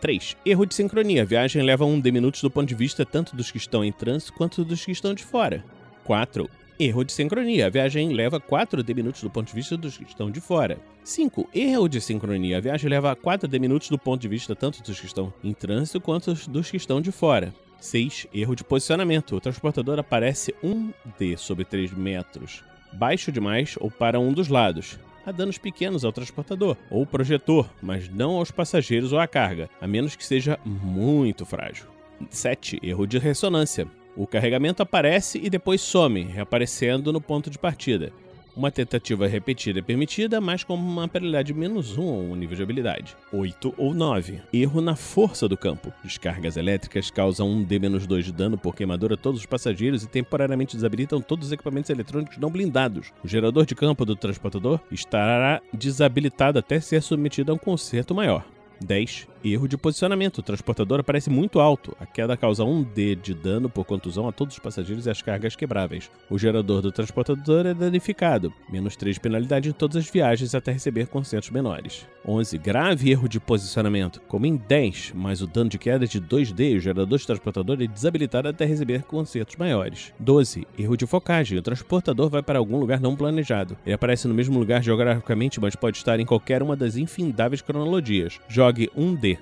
3. 0.00 0.36
Erro 0.44 0.66
de 0.66 0.74
sincronia. 0.74 1.22
A 1.22 1.24
viagem 1.24 1.62
leva 1.62 1.84
um 1.84 1.98
D 1.98 2.12
minutos 2.12 2.42
do 2.42 2.50
ponto 2.50 2.68
de 2.68 2.74
vista 2.74 3.06
tanto 3.06 3.34
dos 3.34 3.50
que 3.50 3.56
estão 3.56 3.84
em 3.84 3.90
trânsito 3.90 4.34
quanto 4.34 4.64
dos 4.64 4.84
que 4.84 4.92
estão 4.92 5.14
de 5.14 5.24
fora. 5.24 5.64
4. 6.04 6.48
Erro 6.78 7.04
de 7.04 7.12
sincronia. 7.12 7.66
A 7.66 7.70
viagem 7.70 8.12
leva 8.12 8.40
4 8.40 8.82
D 8.82 8.92
minutos 8.92 9.22
do 9.22 9.30
ponto 9.30 9.46
de 9.46 9.54
vista 9.54 9.76
dos 9.76 9.96
que 9.96 10.04
estão 10.04 10.30
de 10.30 10.40
fora. 10.40 10.76
5. 11.04 11.48
Erro 11.54 11.88
de 11.88 12.00
sincronia. 12.00 12.58
A 12.58 12.60
viagem 12.60 12.90
leva 12.90 13.14
4 13.16 13.48
D 13.48 13.58
minutos 13.58 13.88
do 13.88 13.98
ponto 13.98 14.20
de 14.20 14.28
vista 14.28 14.54
tanto 14.54 14.82
dos 14.82 15.00
que 15.00 15.06
estão 15.06 15.32
em 15.42 15.54
trânsito 15.54 16.00
quanto 16.00 16.34
dos 16.50 16.70
que 16.70 16.76
estão 16.76 17.00
de 17.00 17.12
fora. 17.12 17.54
6. 17.84 18.28
Erro 18.32 18.56
de 18.56 18.64
posicionamento. 18.64 19.36
O 19.36 19.40
transportador 19.40 19.98
aparece 19.98 20.54
1D 20.64 21.36
sobre 21.36 21.64
3 21.64 21.92
metros, 21.92 22.64
baixo 22.92 23.30
demais 23.30 23.76
ou 23.78 23.90
para 23.90 24.18
um 24.18 24.32
dos 24.32 24.48
lados. 24.48 24.98
Há 25.26 25.32
danos 25.32 25.58
pequenos 25.58 26.04
ao 26.04 26.12
transportador 26.12 26.76
ou 26.90 27.06
projetor, 27.06 27.68
mas 27.82 28.08
não 28.08 28.36
aos 28.36 28.50
passageiros 28.50 29.12
ou 29.12 29.18
à 29.18 29.26
carga, 29.26 29.70
a 29.80 29.86
menos 29.86 30.16
que 30.16 30.24
seja 30.24 30.58
muito 30.64 31.46
frágil. 31.46 31.86
7. 32.30 32.80
Erro 32.82 33.06
de 33.06 33.18
ressonância. 33.18 33.86
O 34.16 34.26
carregamento 34.26 34.82
aparece 34.82 35.40
e 35.42 35.50
depois 35.50 35.80
some, 35.80 36.22
reaparecendo 36.22 37.12
no 37.12 37.20
ponto 37.20 37.50
de 37.50 37.58
partida. 37.58 38.12
Uma 38.56 38.70
tentativa 38.70 39.26
repetida 39.26 39.80
é 39.80 39.82
permitida, 39.82 40.40
mas 40.40 40.62
com 40.62 40.74
uma 40.74 41.08
penalidade 41.08 41.48
de 41.48 41.58
menos 41.58 41.98
1 41.98 42.02
ou 42.02 42.20
um 42.20 42.36
nível 42.36 42.56
de 42.56 42.62
habilidade. 42.62 43.16
8 43.32 43.74
ou 43.76 43.92
9. 43.92 44.40
Erro 44.52 44.80
na 44.80 44.94
força 44.94 45.48
do 45.48 45.56
campo. 45.56 45.92
Descargas 46.04 46.56
elétricas 46.56 47.10
causam 47.10 47.50
um 47.50 47.64
D-2 47.64 48.22
de 48.22 48.32
dano 48.32 48.56
por 48.56 48.76
queimadura 48.76 49.14
a 49.14 49.18
todos 49.18 49.40
os 49.40 49.46
passageiros 49.46 50.04
e 50.04 50.08
temporariamente 50.08 50.76
desabilitam 50.76 51.20
todos 51.20 51.48
os 51.48 51.52
equipamentos 51.52 51.90
eletrônicos 51.90 52.38
não 52.38 52.48
blindados. 52.48 53.12
O 53.24 53.28
gerador 53.28 53.66
de 53.66 53.74
campo 53.74 54.04
do 54.04 54.14
transportador 54.14 54.78
estará 54.88 55.60
desabilitado 55.72 56.56
até 56.56 56.78
ser 56.78 57.02
submetido 57.02 57.50
a 57.50 57.54
um 57.56 57.58
conserto 57.58 58.14
maior. 58.14 58.46
10. 58.80 59.33
Erro 59.44 59.68
de 59.68 59.76
posicionamento. 59.76 60.38
O 60.38 60.42
transportador 60.42 61.00
aparece 61.00 61.28
muito 61.28 61.60
alto. 61.60 61.94
A 62.00 62.06
queda 62.06 62.34
causa 62.34 62.64
1D 62.64 63.20
de 63.20 63.34
dano 63.34 63.68
por 63.68 63.84
contusão 63.84 64.26
a 64.26 64.32
todos 64.32 64.54
os 64.54 64.58
passageiros 64.58 65.04
e 65.04 65.10
as 65.10 65.20
cargas 65.20 65.54
quebráveis. 65.54 66.10
O 66.30 66.38
gerador 66.38 66.80
do 66.80 66.90
transportador 66.90 67.66
é 67.66 67.74
danificado. 67.74 68.50
Menos 68.70 68.96
3 68.96 69.16
de 69.16 69.20
penalidade 69.20 69.68
em 69.68 69.72
todas 69.72 69.98
as 69.98 70.08
viagens 70.08 70.54
até 70.54 70.72
receber 70.72 71.08
consentos 71.08 71.50
menores. 71.50 72.06
11. 72.26 72.56
Grave 72.56 73.10
erro 73.10 73.28
de 73.28 73.38
posicionamento. 73.38 74.18
Como 74.26 74.46
em 74.46 74.56
10, 74.56 75.12
mas 75.14 75.42
o 75.42 75.46
dano 75.46 75.68
de 75.68 75.78
queda 75.78 76.06
é 76.06 76.08
de 76.08 76.18
2D, 76.18 76.78
o 76.78 76.80
gerador 76.80 77.18
de 77.18 77.26
transportador 77.26 77.82
é 77.82 77.86
desabilitado 77.86 78.48
até 78.48 78.64
receber 78.64 79.02
consertos 79.02 79.56
maiores. 79.56 80.14
12. 80.18 80.66
Erro 80.78 80.96
de 80.96 81.06
focagem. 81.06 81.58
O 81.58 81.62
transportador 81.62 82.30
vai 82.30 82.42
para 82.42 82.58
algum 82.58 82.78
lugar 82.78 82.98
não 82.98 83.14
planejado. 83.14 83.76
Ele 83.84 83.94
aparece 83.94 84.26
no 84.26 84.32
mesmo 84.32 84.58
lugar 84.58 84.82
geograficamente, 84.82 85.60
mas 85.60 85.76
pode 85.76 85.98
estar 85.98 86.18
em 86.18 86.24
qualquer 86.24 86.62
uma 86.62 86.74
das 86.74 86.96
infindáveis 86.96 87.60
cronologias. 87.60 88.40
Jogue 88.48 88.90
1D. 88.96 89.33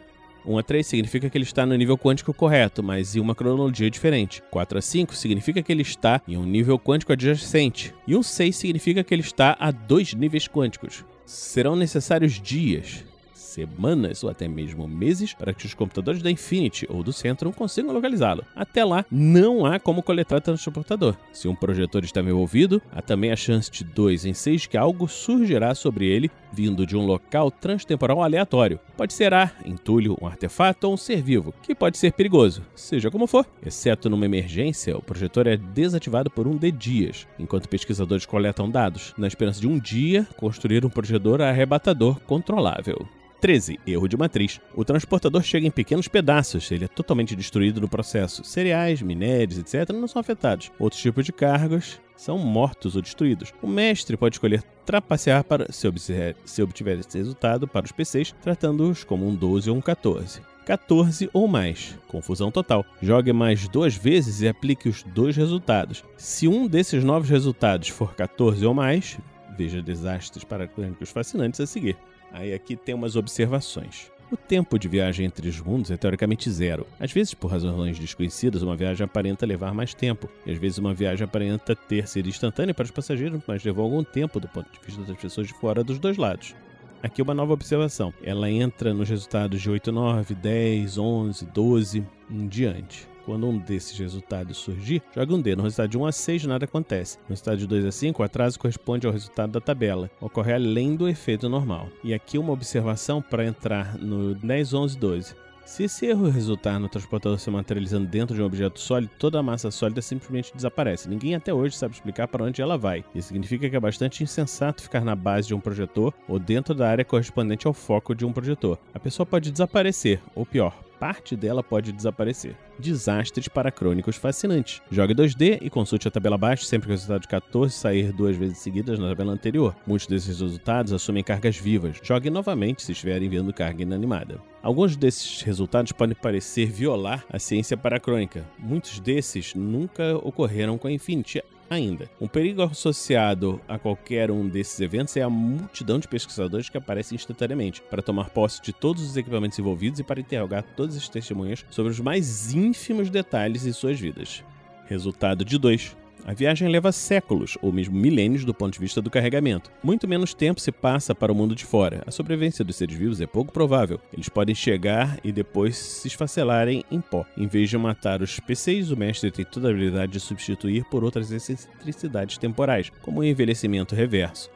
1 0.45 0.59
a 0.59 0.63
3 0.63 0.87
significa 0.87 1.31
que 1.31 1.37
ele 1.37 1.45
está 1.45 1.65
no 1.65 1.77
nível 1.77 1.97
quântico 1.97 2.35
correto, 2.35 2.83
mas 2.83 3.15
em 3.15 3.21
uma 3.21 3.35
cronologia 3.35 3.91
diferente. 3.91 4.43
4 4.51 4.79
a 4.79 4.83
5 4.83 5.15
significa 5.15 5.63
que 5.63 5.73
ele 5.73 5.83
está 5.83 6.21
em 6.27 6.37
um 6.37 6.45
nível 6.45 6.79
quântico 6.79 7.13
adjacente. 7.13 7.95
E 8.07 8.17
um 8.17 8.23
6 8.23 8.57
significa 8.57 9.05
que 9.05 9.15
ele 9.15 9.23
está 9.23 9.57
a 9.59 9.71
dois 9.71 10.15
níveis 10.15 10.49
quânticos. 10.49 11.05
Serão 11.25 11.77
necessários 11.77 12.41
dias, 12.41 13.05
semanas 13.53 14.25
ou 14.25 14.31
até 14.31 14.49
mesmo 14.49 14.89
meses 14.89 15.33
para 15.35 15.53
que 15.53 15.67
os 15.67 15.75
computadores 15.75 16.23
da 16.23 16.31
Infinity 16.31 16.87
ou 16.89 17.03
do 17.03 17.13
Centrum 17.13 17.53
consigam 17.53 17.93
localizá-lo. 17.93 18.45
Até 18.55 18.85
lá, 18.85 19.05
não 19.11 19.65
há 19.67 19.79
como 19.79 20.03
coletar 20.03 20.41
transportador. 20.41 21.17
Se 21.33 21.49
um 21.49 21.55
projetor 21.55 22.05
está 22.05 22.21
envolvido, 22.21 22.83
há 22.91 23.03
também 23.03 23.31
a 23.31 23.37
chance 23.37 23.71
de 23.71 23.85
2 23.85 24.25
em 24.27 24.35
6 24.35 24.67
que 24.67 24.77
algo 24.77 25.09
surgirá 25.09 25.75
sobre 25.75 26.07
ele 26.07 26.31
vindo 26.53 26.87
de 26.87 26.97
um 26.97 27.07
local 27.07 27.51
transtemporal 27.51 28.23
aleatório. 28.23 28.79
Pode 28.97 29.15
ser 29.15 29.33
ar, 29.33 29.57
entulho, 29.65 30.17
um 30.21 30.27
artefato 30.27 30.87
ou 30.87 30.95
um 30.95 30.97
ser 30.97 31.23
vivo, 31.23 31.55
que 31.63 31.75
pode 31.75 31.97
ser 31.97 32.13
perigoso. 32.13 32.63
Seja 32.75 33.11
como 33.11 33.27
for, 33.27 33.47
exceto 33.65 34.11
numa 34.11 34.27
emergência, 34.27 34.97
o 34.97 35.03
projetor 35.03 35.47
é 35.47 35.57
desativado 35.57 36.31
por 36.31 36.47
um 36.47 36.57
de 36.57 36.71
dias, 36.71 37.27
enquanto 37.39 37.69
pesquisadores 37.69 38.27
coletam 38.27 38.71
dados, 38.71 39.15
na 39.17 39.27
esperança 39.27 39.61
de 39.61 39.67
um 39.67 39.79
dia 39.79 40.27
construir 40.37 40.85
um 40.85 40.91
projetor 40.91 41.41
arrebatador 41.41 42.21
controlável. 42.21 43.09
13. 43.43 43.81
Erro 43.85 44.07
de 44.07 44.17
matriz. 44.17 44.61
O 44.73 44.85
transportador 44.85 45.43
chega 45.43 45.67
em 45.67 45.71
pequenos 45.71 46.07
pedaços, 46.07 46.71
ele 46.71 46.85
é 46.85 46.89
totalmente 46.89 47.35
destruído 47.35 47.81
no 47.81 47.89
processo. 47.89 48.45
Cereais, 48.45 49.03
minérios, 49.03 49.59
etc. 49.59 49.93
não 49.93 50.07
são 50.07 50.21
afetados. 50.21 50.71
Outros 50.79 51.03
tipos 51.03 51.25
de 51.25 51.33
cargos 51.33 52.01
são 52.17 52.39
mortos 52.39 52.95
ou 52.95 53.03
destruídos. 53.03 53.53
O 53.61 53.67
mestre 53.67 54.17
pode 54.17 54.37
escolher 54.37 54.63
trapacear 54.87 55.43
para 55.43 55.73
se 55.73 55.89
obtiver, 55.89 56.37
se 56.45 56.63
obtiver 56.63 57.01
esse 57.01 57.19
resultado 57.19 57.67
para 57.67 57.85
os 57.85 57.91
PCs, 57.91 58.33
tratando-os 58.41 59.03
como 59.03 59.27
um 59.27 59.35
12 59.35 59.69
ou 59.69 59.77
um 59.77 59.81
14. 59.81 60.41
14 60.65 61.29
ou 61.33 61.49
mais. 61.49 61.99
Confusão 62.07 62.53
total. 62.53 62.87
Jogue 63.03 63.33
mais 63.33 63.67
duas 63.67 63.97
vezes 63.97 64.41
e 64.41 64.47
aplique 64.47 64.89
os 64.89 65.03
dois 65.03 65.37
resultados. 65.37 66.05
Se 66.17 66.47
um 66.47 66.69
desses 66.69 67.03
novos 67.03 67.29
resultados 67.29 67.89
for 67.89 68.15
14 68.15 68.65
ou 68.65 68.73
mais, 68.73 69.19
veja 69.59 69.83
desastres 69.83 70.45
paraclânicos 70.45 71.11
fascinantes 71.11 71.61
a 71.61 71.67
seguir. 71.67 71.97
Aí 72.33 72.53
aqui 72.55 72.77
tem 72.77 72.95
umas 72.95 73.17
observações. 73.17 74.11
O 74.33 74.37
tempo 74.37 74.79
de 74.79 74.89
viagem 74.89 75.27
entre 75.27 75.47
os 75.47 75.61
mundos 75.61 75.91
é 75.91 75.97
teoricamente 75.99 76.51
zero. 76.51 76.87
Às 76.99 77.13
vezes, 77.13 77.35
por 77.35 77.51
razões 77.51 77.99
desconhecidas, 77.99 78.63
uma 78.63 78.75
viagem 78.75 79.05
aparenta 79.05 79.45
levar 79.45 79.75
mais 79.75 79.93
tempo, 79.93 80.27
e 80.47 80.53
às 80.53 80.57
vezes 80.57 80.79
uma 80.79 80.95
viagem 80.95 81.25
aparenta 81.25 81.77
ter 81.77 82.09
sido 82.09 82.31
instantânea 82.31 82.73
para 82.73 82.85
os 82.85 82.91
passageiros, 82.91 83.43
mas 83.47 83.63
levou 83.63 83.85
algum 83.85 84.03
tempo 84.03 84.41
do 84.41 84.49
ponto 84.49 84.73
de 84.73 84.81
vista 84.87 85.03
das 85.03 85.21
pessoas 85.21 85.49
de 85.49 85.53
fora 85.53 85.85
dos 85.85 85.99
dois 85.99 86.17
lados. 86.17 86.55
Aqui 87.03 87.21
uma 87.21 87.35
nova 87.35 87.53
observação. 87.53 88.15
Ela 88.23 88.51
entra 88.51 88.95
nos 88.95 89.11
resultados 89.11 89.61
de 89.61 89.69
8, 89.69 89.93
9, 89.93 90.35
10, 90.35 90.97
11, 90.97 91.47
12 91.47 92.07
em 92.31 92.49
diante. 92.49 93.12
Quando 93.25 93.49
um 93.49 93.59
desses 93.59 93.99
resultados 93.99 94.57
surgir, 94.57 95.03
jogue 95.15 95.35
um 95.35 95.41
D. 95.41 95.55
No 95.55 95.63
resultado 95.63 95.91
de 95.91 95.99
1 95.99 96.07
a 96.07 96.13
6, 96.13 96.45
nada 96.45 96.65
acontece. 96.65 97.19
No 97.21 97.31
resultado 97.31 97.59
de 97.59 97.67
2 97.67 97.87
a 97.87 97.93
5, 97.93 98.23
o 98.23 98.25
atraso 98.25 98.59
corresponde 98.59 99.07
ao 99.07 99.13
resultado 99.13 99.53
da 99.53 99.61
tabela. 99.61 100.11
Ocorre 100.21 100.53
além 100.53 100.97
do 100.97 101.09
efeito 101.09 101.49
normal. 101.49 101.89
E 102.03 102.13
aqui 102.13 102.39
uma 102.39 102.53
observação 102.53 103.23
para 103.23 103.45
entrar 103.45 103.97
no 103.99 104.35
10, 104.35 104.75
11, 104.75 104.99
12. 104.99 105.35
Se 105.65 105.85
esse 105.85 106.07
erro 106.07 106.29
resultar 106.29 106.79
no 106.79 106.89
transportador 106.89 107.39
se 107.39 107.49
materializando 107.49 108.07
dentro 108.07 108.35
de 108.35 108.43
um 108.43 108.45
objeto 108.45 108.81
sólido, 108.81 109.13
toda 109.19 109.39
a 109.39 109.43
massa 109.43 109.71
sólida 109.71 110.03
simplesmente 110.03 110.55
desaparece. 110.55 111.09
Ninguém 111.09 111.35
até 111.35 111.55
hoje 111.55 111.77
sabe 111.77 111.95
explicar 111.95 112.27
para 112.29 112.45
onde 112.45 112.61
ela 112.61 112.77
vai. 112.77 113.05
Isso 113.15 113.29
significa 113.29 113.71
que 113.71 113.77
é 113.77 113.81
bastante 113.81 114.23
insensato 114.23 114.83
ficar 114.83 115.05
na 115.05 115.15
base 115.15 115.49
de 115.49 115.55
um 115.55 115.61
projetor 115.61 116.13
ou 116.29 116.39
dentro 116.39 116.75
da 116.75 116.89
área 116.89 117.05
correspondente 117.05 117.67
ao 117.67 117.73
foco 117.73 118.15
de 118.15 118.27
um 118.27 118.33
projetor. 118.33 118.77
A 118.93 118.99
pessoa 118.99 119.25
pode 119.25 119.51
desaparecer, 119.53 120.21
ou 120.35 120.45
pior, 120.45 120.77
parte 121.03 121.35
dela 121.35 121.65
pode 121.65 121.91
desaparecer. 121.91 122.55
Desastres 122.79 123.49
paracrônicos 123.49 124.15
fascinantes. 124.15 124.81
Jogue 124.89 125.17
2D 125.17 125.59
e 125.61 125.69
consulte 125.69 126.07
a 126.07 126.11
tabela 126.13 126.37
abaixo 126.37 126.65
sempre 126.65 126.87
que 126.87 126.93
o 126.93 126.95
resultado 126.95 127.23
de 127.23 127.27
14 127.27 127.75
sair 127.75 128.13
duas 128.13 128.37
vezes 128.37 128.59
seguidas 128.59 129.01
na 129.01 129.09
tabela 129.09 129.33
anterior. 129.33 129.75
Muitos 129.85 130.07
desses 130.07 130.29
resultados 130.29 130.93
assumem 130.93 131.25
cargas 131.25 131.57
vivas. 131.57 131.99
Jogue 132.05 132.31
novamente 132.31 132.85
se 132.85 132.93
estiverem 132.93 133.29
vendo 133.29 133.53
carga 133.53 133.83
inanimada. 133.83 134.41
Alguns 134.63 134.95
desses 134.95 135.43
resultados 135.43 135.91
podem 135.91 136.15
parecer 136.15 136.67
violar 136.67 137.25
a 137.29 137.37
ciência 137.41 137.77
paracrônica. 137.77 138.49
Muitos 138.57 139.01
desses 139.01 139.57
nunca 139.57 140.17
ocorreram 140.19 140.79
com 140.79 140.87
a 140.87 140.93
Infinity 140.93 141.43
ainda. 141.73 142.11
Um 142.21 142.29
perigo 142.29 142.63
associado 142.63 143.61
a 143.67 143.79
qualquer 143.79 144.31
um 144.31 144.49
desses 144.49 144.79
eventos 144.81 145.17
é 145.17 145.23
a 145.23 145.31
multidão 145.31 145.99
de 145.99 146.09
pesquisadores 146.09 146.69
que 146.69 146.79
aparecem 146.79 147.17
instantaneamente 147.17 147.83
para 147.83 148.03
tomar 148.03 148.31
posse 148.31 148.63
de 148.63 148.73
todos 148.73 149.03
os 149.03 149.17
equipamentos 149.17 149.59
envolvidos 149.59 150.01
e 150.01 150.05
para 150.05 150.21
interrogar 150.21 150.63
todas 150.77 150.97
as 150.97 151.09
testemunhas 151.09 151.65
sobre 151.71 151.93
os 151.93 152.01
mais 152.01 152.55
ínfimos 152.55 153.11
detalhes 153.11 153.63
de 153.63 153.73
suas 153.73 153.99
vidas. 153.99 154.45
Resultado 154.87 155.45
de 155.45 155.59
2. 155.59 156.02
A 156.25 156.33
viagem 156.33 156.69
leva 156.69 156.93
séculos, 156.93 157.59
ou 157.61 157.73
mesmo 157.73 157.97
milênios, 157.97 158.45
do 158.45 158.55
ponto 158.55 158.73
de 158.75 158.79
vista 158.79 159.03
do 159.03 159.11
carregamento. 159.11 159.71
Muito 159.83 160.07
menos 160.07 160.33
tempo 160.33 160.61
se 160.61 160.71
passa 160.71 161.15
para 161.15 161.33
o 161.33 161.35
mundo 161.35 161.55
de 161.55 161.65
fora. 161.65 162.03
A 162.07 162.13
sobrevivência 162.13 162.65
dos 162.65 162.77
seres 162.77 162.97
vivos 162.97 163.21
é 163.21 163.27
pouco 163.27 163.53
provável. 163.53 164.01
Eles 164.13 164.29
podem 164.29 164.55
chegar 164.55 165.19
e 165.25 165.33
depois 165.33 165.77
se 165.77 166.07
esfacelarem 166.07 166.85
em 166.91 167.01
pó. 167.01 167.27
Em 167.37 167.49
vez 167.49 167.69
de 167.69 167.77
matar 167.77 168.23
os 168.23 168.39
PCs, 168.39 168.91
o 168.91 168.97
mestre 168.97 169.33
tem 169.33 169.45
toda 169.45 169.69
a 169.69 169.71
habilidade 169.73 170.13
de 170.13 170.21
substituir 170.21 170.85
por 170.85 171.03
outras 171.03 171.33
excentricidades 171.33 172.39
temporais, 172.39 172.93
como 173.03 173.21
o 173.21 173.25
envelhecimento 173.25 173.95
reverso. 173.95 174.49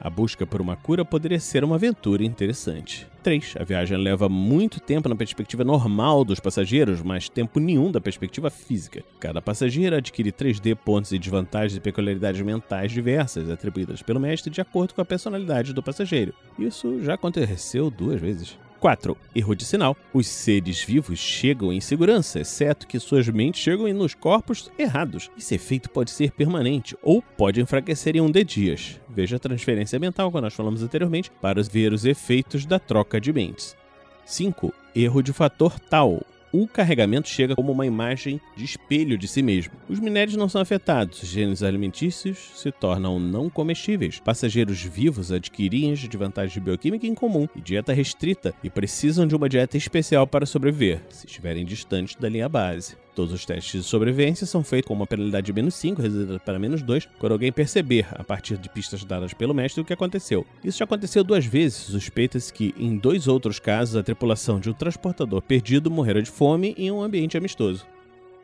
A 0.00 0.08
busca 0.08 0.46
por 0.46 0.60
uma 0.60 0.76
cura 0.76 1.04
poderia 1.04 1.40
ser 1.40 1.64
uma 1.64 1.74
aventura 1.74 2.24
interessante. 2.24 3.06
3. 3.22 3.56
A 3.58 3.64
viagem 3.64 3.98
leva 3.98 4.28
muito 4.28 4.78
tempo 4.78 5.08
na 5.08 5.16
perspectiva 5.16 5.64
normal 5.64 6.24
dos 6.24 6.38
passageiros, 6.38 7.02
mas 7.02 7.28
tempo 7.28 7.58
nenhum 7.58 7.90
da 7.90 8.00
perspectiva 8.00 8.48
física. 8.48 9.02
Cada 9.18 9.42
passageiro 9.42 9.96
adquire 9.96 10.30
3D 10.30 10.76
pontos 10.76 11.12
e 11.12 11.18
desvantagens 11.18 11.76
e 11.76 11.80
peculiaridades 11.80 12.40
mentais 12.42 12.92
diversas, 12.92 13.50
atribuídas 13.50 14.00
pelo 14.00 14.20
mestre 14.20 14.50
de 14.50 14.60
acordo 14.60 14.94
com 14.94 15.00
a 15.00 15.04
personalidade 15.04 15.72
do 15.72 15.82
passageiro. 15.82 16.32
Isso 16.58 17.02
já 17.02 17.14
aconteceu 17.14 17.90
duas 17.90 18.20
vezes. 18.20 18.56
4. 18.80 19.16
Erro 19.34 19.54
de 19.54 19.64
sinal. 19.64 19.96
Os 20.12 20.26
seres 20.26 20.82
vivos 20.82 21.18
chegam 21.18 21.72
em 21.72 21.80
segurança, 21.80 22.40
exceto 22.40 22.86
que 22.86 22.98
suas 22.98 23.28
mentes 23.28 23.60
chegam 23.60 23.92
nos 23.92 24.14
corpos 24.14 24.70
errados. 24.78 25.30
Esse 25.36 25.54
efeito 25.54 25.90
pode 25.90 26.10
ser 26.10 26.32
permanente 26.32 26.96
ou 27.02 27.22
pode 27.22 27.60
enfraquecer 27.60 28.16
em 28.16 28.20
um 28.20 28.30
de 28.30 28.44
dias. 28.44 29.00
Veja 29.08 29.36
a 29.36 29.40
transferência 29.40 29.98
mental 29.98 30.30
que 30.30 30.40
nós 30.40 30.54
falamos 30.54 30.82
anteriormente 30.82 31.30
para 31.40 31.62
ver 31.62 31.92
os 31.92 32.04
efeitos 32.04 32.64
da 32.64 32.78
troca 32.78 33.20
de 33.20 33.32
mentes. 33.32 33.76
5. 34.24 34.72
Erro 34.94 35.22
de 35.22 35.32
fator 35.32 35.78
tal 35.80 36.22
o 36.52 36.66
carregamento 36.66 37.28
chega 37.28 37.54
como 37.54 37.72
uma 37.72 37.86
imagem 37.86 38.40
de 38.56 38.64
espelho 38.64 39.18
de 39.18 39.28
si 39.28 39.42
mesmo. 39.42 39.74
Os 39.88 40.00
minérios 40.00 40.36
não 40.36 40.48
são 40.48 40.60
afetados, 40.60 41.22
os 41.22 41.28
gêneros 41.28 41.62
alimentícios 41.62 42.38
se 42.54 42.70
tornam 42.70 43.18
não 43.18 43.50
comestíveis. 43.50 44.20
Passageiros 44.20 44.82
vivos 44.82 45.32
adquirem 45.32 45.92
as 45.92 46.00
desvantagens 46.00 46.62
bioquímica 46.62 47.06
em 47.06 47.14
comum 47.14 47.48
e 47.54 47.60
dieta 47.60 47.92
restrita 47.92 48.54
e 48.62 48.70
precisam 48.70 49.26
de 49.26 49.34
uma 49.34 49.48
dieta 49.48 49.76
especial 49.76 50.26
para 50.26 50.46
sobreviver, 50.46 51.02
se 51.10 51.26
estiverem 51.26 51.64
distantes 51.64 52.14
da 52.16 52.28
linha 52.28 52.48
base. 52.48 52.96
Todos 53.18 53.34
os 53.34 53.44
testes 53.44 53.82
de 53.82 53.88
sobrevivência 53.88 54.46
são 54.46 54.62
feitos 54.62 54.86
com 54.86 54.94
uma 54.94 55.04
penalidade 55.04 55.46
de 55.46 55.52
menos 55.52 55.74
5, 55.74 56.00
reduzida 56.00 56.38
para 56.38 56.56
menos 56.56 56.82
2, 56.82 57.08
quando 57.18 57.32
alguém 57.32 57.50
perceber, 57.50 58.06
a 58.12 58.22
partir 58.22 58.56
de 58.56 58.68
pistas 58.68 59.02
dadas 59.02 59.34
pelo 59.34 59.52
mestre, 59.52 59.80
o 59.80 59.84
que 59.84 59.92
aconteceu. 59.92 60.46
Isso 60.62 60.78
já 60.78 60.84
aconteceu 60.84 61.24
duas 61.24 61.44
vezes. 61.44 61.78
Suspeita-se 61.78 62.52
que, 62.52 62.72
em 62.78 62.96
dois 62.96 63.26
outros 63.26 63.58
casos, 63.58 63.96
a 63.96 64.04
tripulação 64.04 64.60
de 64.60 64.70
um 64.70 64.72
transportador 64.72 65.42
perdido 65.42 65.90
morreu 65.90 66.22
de 66.22 66.30
fome 66.30 66.76
em 66.78 66.92
um 66.92 67.02
ambiente 67.02 67.36
amistoso. 67.36 67.84